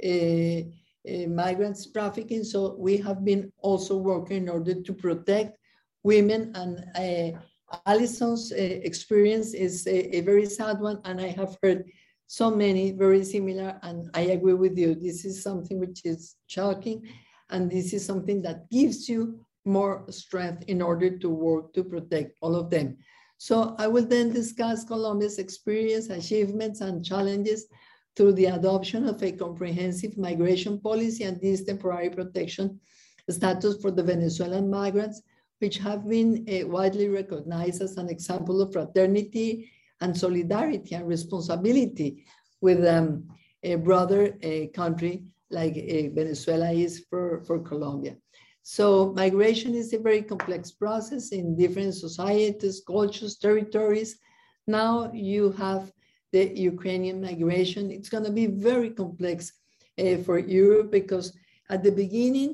uh, 0.04 0.60
uh, 1.06 1.26
migrants 1.28 1.90
trafficking. 1.92 2.42
So 2.44 2.74
we 2.78 2.96
have 2.98 3.24
been 3.24 3.52
also 3.58 3.96
working 3.98 4.44
in 4.44 4.48
order 4.48 4.74
to 4.80 4.92
protect 4.92 5.58
women 6.02 6.52
and 6.54 6.84
uh, 6.96 7.38
Alison's 7.86 8.52
uh, 8.52 8.56
experience 8.56 9.54
is 9.54 9.86
a, 9.86 10.16
a, 10.16 10.20
very 10.20 10.46
sad 10.46 10.80
one 10.80 11.00
and 11.04 11.20
I 11.20 11.28
have 11.28 11.56
heard 11.62 11.84
so 12.26 12.50
many 12.50 12.90
very 12.90 13.24
similar 13.24 13.78
and 13.82 14.10
I 14.14 14.22
agree 14.22 14.54
with 14.54 14.78
you. 14.78 14.94
This 14.94 15.24
is 15.24 15.42
something 15.42 15.78
which 15.78 16.04
is 16.04 16.36
shocking 16.46 17.06
and 17.50 17.70
this 17.70 17.92
is 17.92 18.04
something 18.04 18.42
that 18.42 18.70
gives 18.70 19.08
you 19.08 19.44
more 19.64 20.04
strength 20.10 20.64
in 20.68 20.82
order 20.82 21.18
to 21.18 21.28
work 21.28 21.72
to 21.74 21.84
protect 21.84 22.36
all 22.40 22.54
of 22.56 22.70
them. 22.70 22.96
So 23.38 23.74
I 23.78 23.88
will 23.88 24.06
then 24.06 24.32
discuss 24.32 24.84
Colombia's 24.84 25.38
experience, 25.38 26.08
achievements, 26.08 26.80
and 26.80 27.04
challenges 27.04 27.66
through 28.16 28.32
the 28.34 28.46
adoption 28.46 29.08
of 29.08 29.22
a 29.22 29.32
comprehensive 29.32 30.16
migration 30.16 30.80
policy 30.80 31.24
and 31.24 31.40
this 31.40 31.64
temporary 31.64 32.10
protection 32.10 32.80
status 33.28 33.80
for 33.80 33.90
the 33.90 34.02
Venezuelan 34.02 34.70
migrants, 34.70 35.22
which 35.58 35.78
have 35.78 36.08
been 36.08 36.46
uh, 36.48 36.66
widely 36.68 37.08
recognized 37.08 37.82
as 37.82 37.96
an 37.96 38.08
example 38.08 38.60
of 38.60 38.72
fraternity 38.72 39.70
and 40.04 40.16
solidarity 40.24 40.94
and 40.94 41.08
responsibility 41.08 42.10
with 42.60 42.80
um, 42.96 43.08
a 43.62 43.74
broader 43.86 44.24
uh, 44.44 44.66
country 44.80 45.24
like 45.50 45.74
uh, 45.76 46.04
Venezuela 46.18 46.70
is 46.70 47.04
for, 47.08 47.42
for 47.46 47.58
Colombia. 47.70 48.14
So 48.62 49.12
migration 49.14 49.74
is 49.74 49.92
a 49.92 49.98
very 49.98 50.22
complex 50.22 50.72
process 50.72 51.32
in 51.32 51.56
different 51.56 51.94
societies, 51.94 52.82
cultures, 52.86 53.36
territories. 53.36 54.10
Now 54.66 55.10
you 55.12 55.52
have 55.52 55.92
the 56.32 56.44
Ukrainian 56.72 57.18
migration. 57.28 57.90
It's 57.90 58.10
going 58.14 58.26
to 58.30 58.36
be 58.42 58.46
very 58.70 58.90
complex 58.90 59.38
uh, 60.02 60.16
for 60.26 60.38
Europe 60.38 60.90
because 60.90 61.26
at 61.70 61.82
the 61.82 61.92
beginning, 61.92 62.50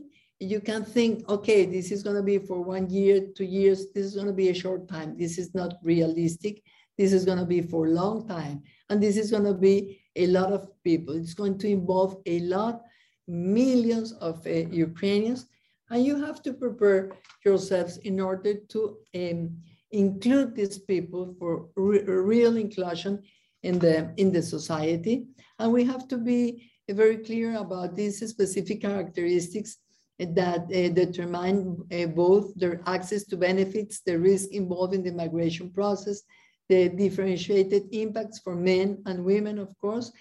you 0.52 0.60
can 0.60 0.82
think, 0.84 1.28
okay, 1.28 1.60
this 1.66 1.90
is 1.94 2.02
going 2.02 2.16
to 2.16 2.22
be 2.32 2.38
for 2.38 2.58
one 2.62 2.86
year, 2.88 3.16
two 3.36 3.44
years. 3.44 3.78
This 3.94 4.06
is 4.06 4.14
going 4.14 4.32
to 4.34 4.40
be 4.44 4.48
a 4.48 4.60
short 4.64 4.88
time. 4.88 5.10
This 5.18 5.36
is 5.38 5.54
not 5.54 5.74
realistic. 5.82 6.62
This 7.00 7.12
is 7.14 7.24
going 7.24 7.38
to 7.38 7.50
be 7.56 7.62
for 7.62 7.86
a 7.86 7.96
long 8.02 8.28
time. 8.28 8.62
And 8.88 9.02
this 9.02 9.16
is 9.16 9.30
going 9.30 9.48
to 9.52 9.58
be 9.68 10.02
a 10.16 10.26
lot 10.26 10.52
of 10.52 10.68
people. 10.84 11.14
It's 11.16 11.34
going 11.42 11.56
to 11.62 11.68
involve 11.68 12.12
a 12.26 12.40
lot, 12.40 12.82
millions 13.26 14.12
of 14.28 14.34
uh, 14.46 14.50
Ukrainians 14.88 15.46
and 15.90 16.04
you 16.04 16.24
have 16.24 16.42
to 16.42 16.52
prepare 16.52 17.12
yourselves 17.44 17.96
in 17.98 18.20
order 18.20 18.54
to 18.54 18.98
um, 19.14 19.56
include 19.90 20.54
these 20.54 20.78
people 20.78 21.34
for 21.38 21.68
re 21.76 22.02
real 22.04 22.56
inclusion 22.56 23.22
in 23.62 23.78
the, 23.78 24.14
in 24.16 24.32
the 24.32 24.42
society. 24.42 25.26
And 25.58 25.72
we 25.72 25.84
have 25.84 26.06
to 26.08 26.16
be 26.16 26.70
very 26.88 27.18
clear 27.18 27.56
about 27.56 27.96
these 27.96 28.16
specific 28.34 28.82
characteristics 28.82 29.78
that 30.18 30.62
uh, 30.64 30.88
determine 31.02 31.58
uh, 31.92 32.06
both 32.06 32.54
their 32.54 32.80
access 32.86 33.24
to 33.24 33.36
benefits, 33.36 34.00
the 34.00 34.18
risk 34.18 34.50
involved 34.50 34.94
in 34.94 35.02
the 35.02 35.12
migration 35.12 35.70
process, 35.70 36.22
the 36.70 36.88
differentiated 36.88 37.82
impacts 37.90 38.38
for 38.38 38.54
men 38.54 39.02
and 39.06 39.24
women, 39.24 39.58
of 39.58 39.76
course, 39.80 40.12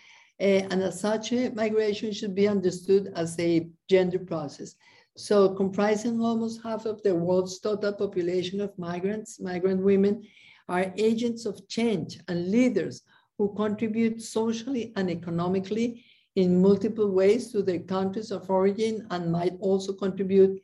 uh, 0.42 0.66
and 0.72 0.82
as 0.82 1.00
such, 1.00 1.32
migration 1.54 2.12
should 2.12 2.34
be 2.34 2.48
understood 2.48 3.14
as 3.16 3.40
a 3.40 3.70
gender 3.88 4.18
process. 4.18 4.76
So 5.16 5.50
comprising 5.50 6.20
almost 6.20 6.64
half 6.64 6.86
of 6.86 7.04
the 7.04 7.14
world's 7.14 7.60
total 7.60 7.94
population 7.94 8.62
of 8.62 8.78
migrants, 8.80 9.40
migrant 9.40 9.82
women 9.84 10.24
are 10.68 10.92
agents 10.98 11.46
of 11.46 11.68
change 11.68 12.20
and 12.28 12.50
leaders 12.50 13.04
who 13.38 13.54
contribute 13.54 14.20
socially 14.22 14.92
and 14.96 15.10
economically 15.12 16.04
in 16.36 16.62
multiple 16.62 17.12
ways 17.12 17.52
to 17.52 17.62
their 17.62 17.80
countries 17.80 18.32
of 18.32 18.50
origin 18.50 19.06
and 19.12 19.32
might 19.32 19.54
also 19.60 19.94
contribute 19.94 20.60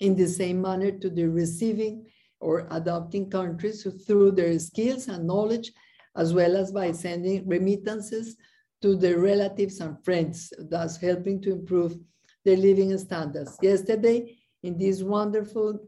in 0.00 0.16
the 0.16 0.26
same 0.26 0.60
manner 0.60 0.90
to 0.90 1.08
the 1.08 1.24
receiving 1.24 2.04
or 2.40 2.66
adopting 2.70 3.30
countries 3.30 3.86
through 4.06 4.32
their 4.32 4.58
skills 4.58 5.08
and 5.08 5.26
knowledge 5.26 5.72
as 6.16 6.34
well 6.34 6.56
as 6.56 6.72
by 6.72 6.92
sending 6.92 7.46
remittances 7.46 8.36
to 8.82 8.96
their 8.96 9.18
relatives 9.18 9.80
and 9.80 10.02
friends, 10.04 10.52
thus 10.58 10.96
helping 10.96 11.40
to 11.42 11.52
improve 11.52 11.96
their 12.44 12.56
living 12.56 12.96
standards. 12.98 13.58
Yesterday, 13.62 14.38
in 14.62 14.78
this 14.78 15.02
wonderful 15.02 15.78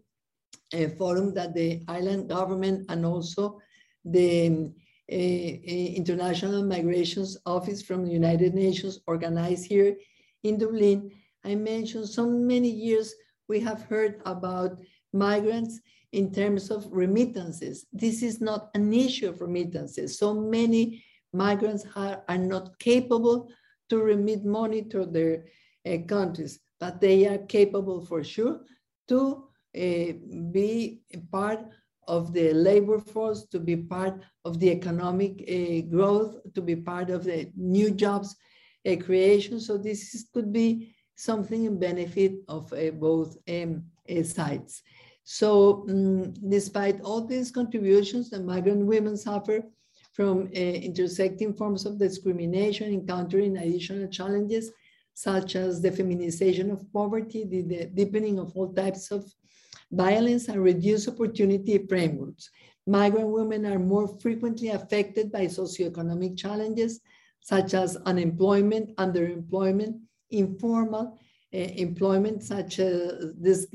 uh, 0.75 0.89
forum 0.99 1.35
that 1.35 1.55
the 1.55 1.83
Ireland 1.89 2.29
government 2.29 2.87
and 2.89 3.05
also 3.05 3.61
the 4.05 4.71
uh, 5.11 5.15
International 5.15 6.63
Migrations 6.65 7.37
Office 7.47 7.83
from 7.83 8.05
the 8.05 8.11
United 8.11 8.55
Nations 8.55 9.01
organized 9.07 9.67
here 9.67 9.97
in 10.43 10.59
Dublin, 10.59 11.11
I 11.45 11.55
mentioned 11.55 12.09
so 12.09 12.29
many 12.29 12.71
years 12.71 13.15
we 13.49 13.61
have 13.61 13.83
heard 13.83 14.21
about 14.25 14.81
migrants 15.13 15.81
in 16.13 16.33
terms 16.33 16.71
of 16.71 16.87
remittances. 16.91 17.87
This 17.93 18.23
is 18.23 18.41
not 18.41 18.71
an 18.75 18.93
issue 18.93 19.29
of 19.31 19.41
remittances. 19.41 20.19
So 20.19 20.35
many 20.35 21.05
migrants 21.33 21.85
are, 21.97 22.23
are 22.29 22.39
not 22.39 22.79
capable 22.79 23.49
to 23.89 23.99
remit 23.99 24.45
money 24.45 24.83
to 24.85 25.07
their 25.07 25.45
uh, 25.87 25.99
countries, 26.07 26.61
but 26.79 27.01
they 27.01 27.27
are 27.27 27.39
capable 27.39 28.05
for 28.05 28.23
sure 28.23 28.61
to 29.09 29.45
uh, 29.75 30.13
be 30.51 31.01
part 31.31 31.61
of 32.09 32.33
the 32.33 32.53
labor 32.53 32.99
force, 32.99 33.47
to 33.47 33.61
be 33.61 33.77
part 33.77 34.21
of 34.45 34.59
the 34.59 34.71
economic 34.71 35.45
uh, 35.49 35.87
growth, 35.89 36.37
to 36.55 36.61
be 36.61 36.77
part 36.77 37.11
of 37.11 37.25
the 37.25 37.51
new 37.57 37.91
jobs 37.91 38.37
uh, 38.87 38.97
creation. 38.97 39.61
So 39.61 39.79
this 39.79 40.15
is, 40.15 40.29
could 40.33 40.53
be 40.53 40.95
something 41.15 41.65
in 41.65 41.79
benefit 41.79 42.33
of 42.49 42.73
uh, 42.73 42.91
both 42.91 43.37
um, 43.49 43.85
uh, 44.11 44.23
sides. 44.23 44.83
So 45.25 45.87
um, 45.89 46.35
despite 46.49 47.01
all 47.01 47.25
these 47.25 47.51
contributions, 47.51 48.31
the 48.31 48.41
migrant 48.41 48.87
women 48.87 49.17
suffer 49.17 49.63
from 50.13 50.49
uh, 50.49 50.59
intersecting 50.59 51.55
forms 51.55 51.87
of 51.87 51.99
discrimination, 51.99 52.93
encountering 52.93 53.57
additional 53.57 54.09
challenges 54.09 54.71
such 55.15 55.57
as 55.57 55.81
the 55.81 55.93
feminization 55.93 56.71
of 56.71 56.91
poverty, 56.93 57.45
the, 57.45 57.63
the 57.63 57.85
deepening 57.87 58.39
of 58.39 58.53
all 58.57 58.73
types 58.73 59.11
of 59.11 59.31
violence, 59.91 60.49
and 60.49 60.63
reduced 60.63 61.09
opportunity 61.09 61.87
frameworks. 61.87 62.51
Migrant 62.87 63.29
women 63.29 63.67
are 63.67 63.79
more 63.79 64.09
frequently 64.21 64.69
affected 64.69 65.31
by 65.31 65.47
socioeconomic 65.47 66.37
challenges 66.37 67.01
such 67.41 67.75
as 67.75 67.97
unemployment, 68.07 68.95
underemployment, 68.97 70.01
informal 70.31 71.19
employment, 71.53 72.43
such 72.43 72.79
as 72.79 73.35
this, 73.39 73.67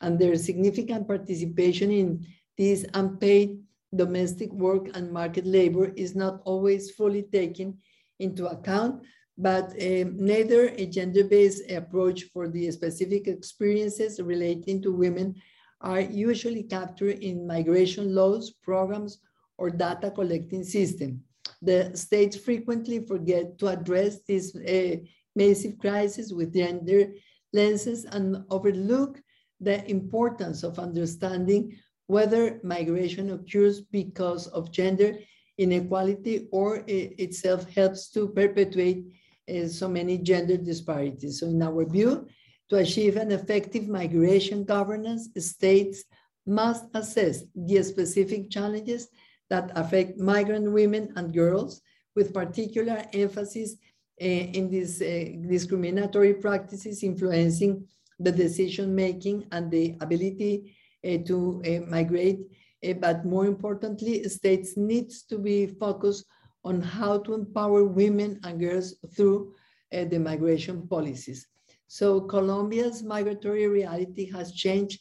and 0.00 0.18
their 0.18 0.36
significant 0.36 1.06
participation 1.06 1.90
in 1.90 2.26
this 2.58 2.84
unpaid 2.94 3.58
domestic 3.94 4.52
work 4.52 4.88
and 4.94 5.12
market 5.12 5.46
labor 5.46 5.86
is 5.96 6.14
not 6.14 6.40
always 6.44 6.90
fully 6.90 7.22
taken 7.22 7.78
into 8.18 8.46
account, 8.46 9.02
but 9.38 9.70
uh, 9.70 10.04
neither 10.14 10.68
a 10.68 10.86
gender-based 10.86 11.70
approach 11.70 12.24
for 12.32 12.48
the 12.48 12.70
specific 12.70 13.26
experiences 13.26 14.20
relating 14.20 14.80
to 14.82 14.92
women 14.92 15.34
are 15.80 16.00
usually 16.00 16.62
captured 16.62 17.18
in 17.18 17.46
migration 17.46 18.14
laws, 18.14 18.50
programs, 18.62 19.18
or 19.58 19.70
data 19.70 20.10
collecting 20.10 20.64
system. 20.64 21.22
The 21.62 21.96
states 21.96 22.36
frequently 22.36 23.04
forget 23.04 23.58
to 23.58 23.68
address 23.68 24.20
this 24.26 24.54
uh, 24.56 24.96
massive 25.34 25.78
crisis 25.78 26.32
with 26.32 26.54
gender 26.54 27.12
lenses 27.52 28.04
and 28.04 28.44
overlook 28.50 29.20
the 29.60 29.88
importance 29.90 30.62
of 30.62 30.78
understanding 30.78 31.76
whether 32.06 32.60
migration 32.62 33.30
occurs 33.30 33.80
because 33.80 34.46
of 34.48 34.72
gender 34.72 35.16
inequality 35.58 36.48
or 36.52 36.82
it 36.86 37.18
itself 37.18 37.68
helps 37.70 38.10
to 38.10 38.28
perpetuate 38.28 39.06
uh, 39.48 39.66
so 39.66 39.88
many 39.88 40.18
gender 40.18 40.56
disparities. 40.56 41.40
So 41.40 41.46
in 41.46 41.62
our 41.62 41.84
view, 41.84 42.26
to 42.70 42.76
achieve 42.76 43.16
an 43.16 43.30
effective 43.30 43.88
migration 43.88 44.64
governance, 44.64 45.28
states 45.38 46.04
must 46.46 46.84
assess 46.94 47.44
the 47.54 47.82
specific 47.82 48.50
challenges 48.50 49.08
that 49.50 49.70
affect 49.76 50.18
migrant 50.18 50.70
women 50.72 51.12
and 51.16 51.32
girls 51.32 51.80
with 52.16 52.34
particular 52.34 53.04
emphasis 53.12 53.76
in 54.18 54.70
these 54.70 55.02
uh, 55.02 55.24
discriminatory 55.48 56.34
practices 56.34 57.02
influencing 57.02 57.86
the 58.20 58.30
decision 58.30 58.94
making 58.94 59.44
and 59.50 59.70
the 59.70 59.96
ability 60.00 60.76
uh, 61.04 61.18
to 61.26 61.62
uh, 61.66 61.90
migrate. 61.90 62.40
Uh, 62.86 62.92
but 62.94 63.24
more 63.24 63.46
importantly, 63.46 64.22
states 64.24 64.76
needs 64.76 65.22
to 65.22 65.38
be 65.38 65.66
focused 65.66 66.24
on 66.64 66.80
how 66.80 67.18
to 67.18 67.34
empower 67.34 67.84
women 67.84 68.40
and 68.44 68.60
girls 68.60 68.94
through 69.14 69.54
the 69.92 70.18
migration 70.18 70.88
policies. 70.88 71.46
So 71.86 72.22
Colombia's 72.22 73.02
migratory 73.04 73.68
reality 73.68 74.28
has 74.32 74.50
changed 74.52 74.98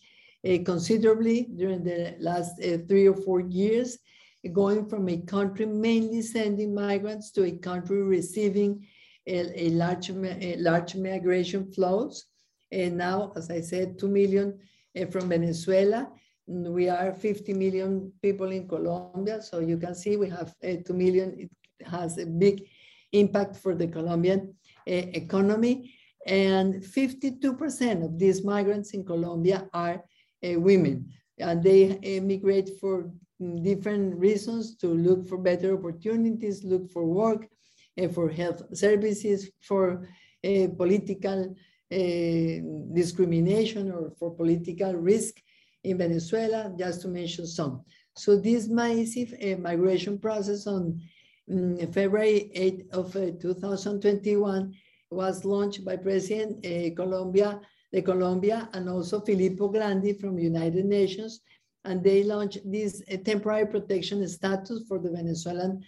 considerably 0.66 1.48
during 1.56 1.84
the 1.84 2.16
last 2.20 2.62
three 2.88 3.08
or 3.08 3.16
four 3.16 3.40
years, 3.40 3.98
going 4.52 4.86
from 4.86 5.08
a 5.08 5.18
country 5.22 5.66
mainly 5.66 6.22
sending 6.22 6.76
migrants 6.76 7.32
to 7.32 7.46
a 7.46 7.52
country 7.54 8.04
receiving 8.04 8.86
a, 9.28 9.68
a 9.68 9.70
large, 9.70 10.10
a 10.10 10.56
large 10.58 10.96
migration 10.96 11.72
flows. 11.72 12.26
And 12.72 12.98
now, 12.98 13.32
as 13.36 13.50
I 13.50 13.62
said, 13.62 14.00
2 14.00 14.08
million 14.08 14.60
uh, 15.00 15.06
from 15.06 15.30
Venezuela. 15.30 16.10
We 16.48 16.90
are 16.90 17.14
50 17.14 17.54
million 17.54 18.12
people 18.22 18.52
in 18.52 18.68
Colombia. 18.68 19.42
So 19.42 19.60
you 19.60 19.78
can 19.78 19.96
see 19.96 20.18
we 20.18 20.30
have 20.30 20.54
uh, 20.64 20.76
2 20.86 20.94
million. 20.94 21.36
It 21.38 21.88
has 21.88 22.18
a 22.18 22.26
big 22.26 22.64
impact 23.12 23.56
for 23.58 23.76
the 23.76 23.88
Colombian 23.88 24.56
economy. 24.86 25.94
And 26.26 26.76
52% 26.84 28.04
of 28.04 28.20
these 28.20 28.44
migrants 28.44 28.94
in 28.94 29.06
Colombia 29.06 29.68
are 29.74 30.04
women. 30.42 31.10
And 31.38 31.64
they 31.64 31.92
immigrate 32.02 32.72
for 32.80 33.12
different 33.62 34.16
reasons 34.18 34.76
to 34.78 34.88
look 34.88 35.28
for 35.28 35.38
better 35.38 35.78
opportunities, 35.78 36.64
look 36.64 36.92
for 36.92 37.06
work, 37.06 37.48
for 38.14 38.30
health 38.30 38.62
services, 38.76 39.50
for 39.62 40.08
uh, 40.46 40.68
political 40.78 41.56
uh, 41.92 42.56
discrimination 42.94 43.92
or 43.92 44.12
for 44.18 44.36
political 44.36 44.94
risk 44.94 45.36
in 45.84 45.98
Venezuela, 45.98 46.74
just 46.78 47.02
to 47.02 47.08
mention 47.08 47.46
some. 47.46 47.82
So 48.16 48.36
this 48.38 48.68
massive 48.68 49.34
migration 49.60 50.18
process 50.20 50.68
on 50.68 51.00
um, 51.52 51.78
February 51.92 52.52
8 52.54 52.88
of 52.94 53.16
uh, 53.16 53.32
2021 53.40 54.74
was 55.12 55.46
launched 55.46 55.86
by 55.86 55.96
President 55.96 56.64
Colombia, 56.96 57.60
the 57.92 58.02
Colombia 58.02 58.70
and 58.74 58.90
also 58.90 59.22
Filippo 59.22 59.68
Grandi 59.68 60.14
from 60.14 60.40
United 60.40 60.86
Nations. 60.86 61.42
And 61.86 62.04
they 62.04 62.24
launched 62.24 62.60
this 62.66 63.04
temporary 63.24 63.68
protection 63.68 64.28
status 64.28 64.84
for 64.88 65.00
the 65.00 65.12
Venezuelan 65.12 65.84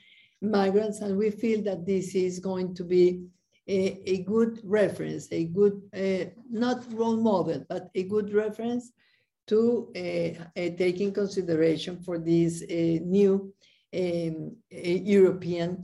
migrants. 0.46 1.02
And 1.02 1.18
we 1.18 1.30
feel 1.32 1.62
that 1.64 1.86
this 1.86 2.16
is 2.16 2.40
going 2.40 2.76
to 2.76 2.84
be 2.84 3.26
a, 3.68 4.02
a 4.10 4.24
good 4.24 4.60
reference, 4.64 5.28
a 5.32 5.46
good, 5.46 5.82
uh, 5.96 6.30
not 6.50 6.86
role 6.94 7.18
model, 7.18 7.66
but 7.68 7.90
a 7.96 8.04
good 8.04 8.34
reference 8.34 8.92
to 9.48 9.92
uh, 9.96 10.60
uh, 10.60 10.70
take 10.78 11.14
consideration 11.14 12.02
for 12.02 12.18
this 12.18 12.64
uh, 12.64 13.00
new 13.04 13.54
um, 13.96 14.56
European 14.72 15.84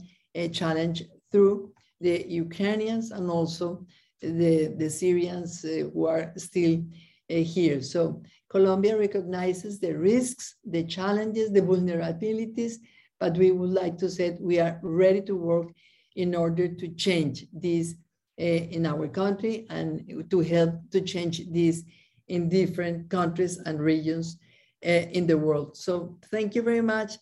challenge 0.52 1.04
through 1.30 1.72
the 2.00 2.26
Ukrainians 2.28 3.10
and 3.10 3.30
also 3.30 3.86
the, 4.20 4.74
the 4.78 4.90
Syrians 4.90 5.64
uh, 5.64 5.88
who 5.92 6.06
are 6.06 6.32
still 6.36 6.82
uh, 7.30 7.34
here. 7.34 7.80
So 7.80 8.22
Colombia 8.50 8.98
recognizes 8.98 9.78
the 9.78 9.96
risks, 9.96 10.56
the 10.64 10.84
challenges, 10.84 11.50
the 11.50 11.62
vulnerabilities, 11.62 12.74
but 13.22 13.38
we 13.38 13.52
would 13.52 13.70
like 13.70 13.96
to 13.96 14.10
say 14.10 14.36
we 14.40 14.58
are 14.58 14.80
ready 14.82 15.22
to 15.22 15.36
work 15.36 15.68
in 16.16 16.34
order 16.34 16.66
to 16.66 16.88
change 16.88 17.46
this 17.52 17.94
uh, 18.40 18.62
in 18.76 18.84
our 18.84 19.06
country 19.06 19.64
and 19.70 20.26
to 20.28 20.40
help 20.40 20.72
to 20.90 21.00
change 21.00 21.36
this 21.52 21.84
in 22.26 22.48
different 22.48 23.08
countries 23.08 23.58
and 23.58 23.78
regions 23.80 24.38
uh, 24.84 25.04
in 25.18 25.24
the 25.28 25.38
world. 25.38 25.76
So 25.76 26.18
thank 26.32 26.56
you 26.56 26.62
very 26.62 26.80
much 26.80 27.12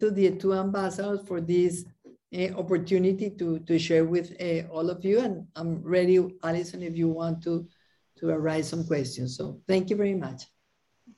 to 0.00 0.10
the 0.10 0.32
two 0.32 0.52
ambassadors 0.52 1.20
for 1.28 1.40
this 1.40 1.84
uh, 2.36 2.48
opportunity 2.62 3.30
to, 3.38 3.60
to 3.60 3.78
share 3.78 4.04
with 4.04 4.34
all 4.68 4.90
of 4.90 5.04
you. 5.04 5.20
And 5.20 5.46
I'm 5.54 5.80
ready, 5.80 6.18
Alison, 6.42 6.82
if 6.82 6.96
you 6.96 7.08
want 7.08 7.40
to, 7.44 7.68
to 8.18 8.30
arise 8.30 8.68
some 8.68 8.84
questions. 8.84 9.36
So 9.36 9.60
thank 9.68 9.90
you 9.90 9.96
very 9.96 10.14
much. 10.14 10.42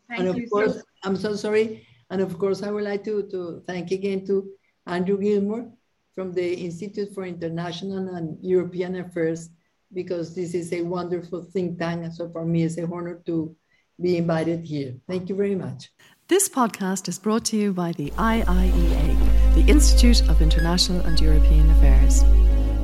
Thank 0.07 0.21
and 0.21 0.29
of 0.29 0.37
you. 0.37 0.49
course, 0.51 0.83
I'm 1.03 1.17
so 1.17 1.35
sorry. 1.35 1.88
And 2.11 2.21
of 2.21 2.39
course, 2.39 2.63
I 2.63 2.71
would 2.71 2.85
like 2.85 3.05
to, 3.05 3.29
to 3.31 3.63
thank 3.67 3.91
again 3.91 4.27
to 4.27 4.51
Andrew 4.87 5.19
Gilmore 5.19 5.71
from 6.15 6.33
the 6.33 6.55
Institute 6.55 7.15
for 7.15 7.25
International 7.25 8.15
and 8.17 8.39
European 8.43 8.97
Affairs 8.97 9.51
because 9.93 10.35
this 10.35 10.55
is 10.55 10.73
a 10.73 10.83
wonderful 10.83 11.43
think 11.43 11.79
tank. 11.79 12.05
And 12.05 12.15
so 12.15 12.29
for 12.31 12.45
me, 12.45 12.65
it's 12.65 12.79
a 12.79 12.85
honor 12.85 13.23
to 13.27 13.55
be 14.01 14.17
invited 14.17 14.65
here. 14.65 14.95
Thank 15.07 15.29
you 15.29 15.35
very 15.35 15.55
much. 15.55 15.91
This 16.29 16.49
podcast 16.49 17.09
is 17.09 17.19
brought 17.19 17.45
to 17.47 17.57
you 17.57 17.73
by 17.73 17.93
the 17.93 18.11
IIEA, 18.11 19.55
the 19.55 19.65
Institute 19.67 20.29
of 20.29 20.43
International 20.43 21.01
and 21.07 21.19
European 21.21 21.71
Affairs. 21.71 22.23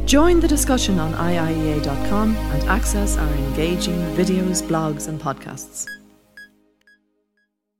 Join 0.07 0.41
the 0.41 0.49
discussion 0.49 0.99
on 0.99 1.12
IIEA.com 1.12 2.37
and 2.37 2.62
access 2.64 3.16
our 3.16 3.35
engaging 3.35 3.99
videos, 4.16 4.62
blogs, 4.62 5.09
and 5.09 5.20
podcasts. 5.20 5.87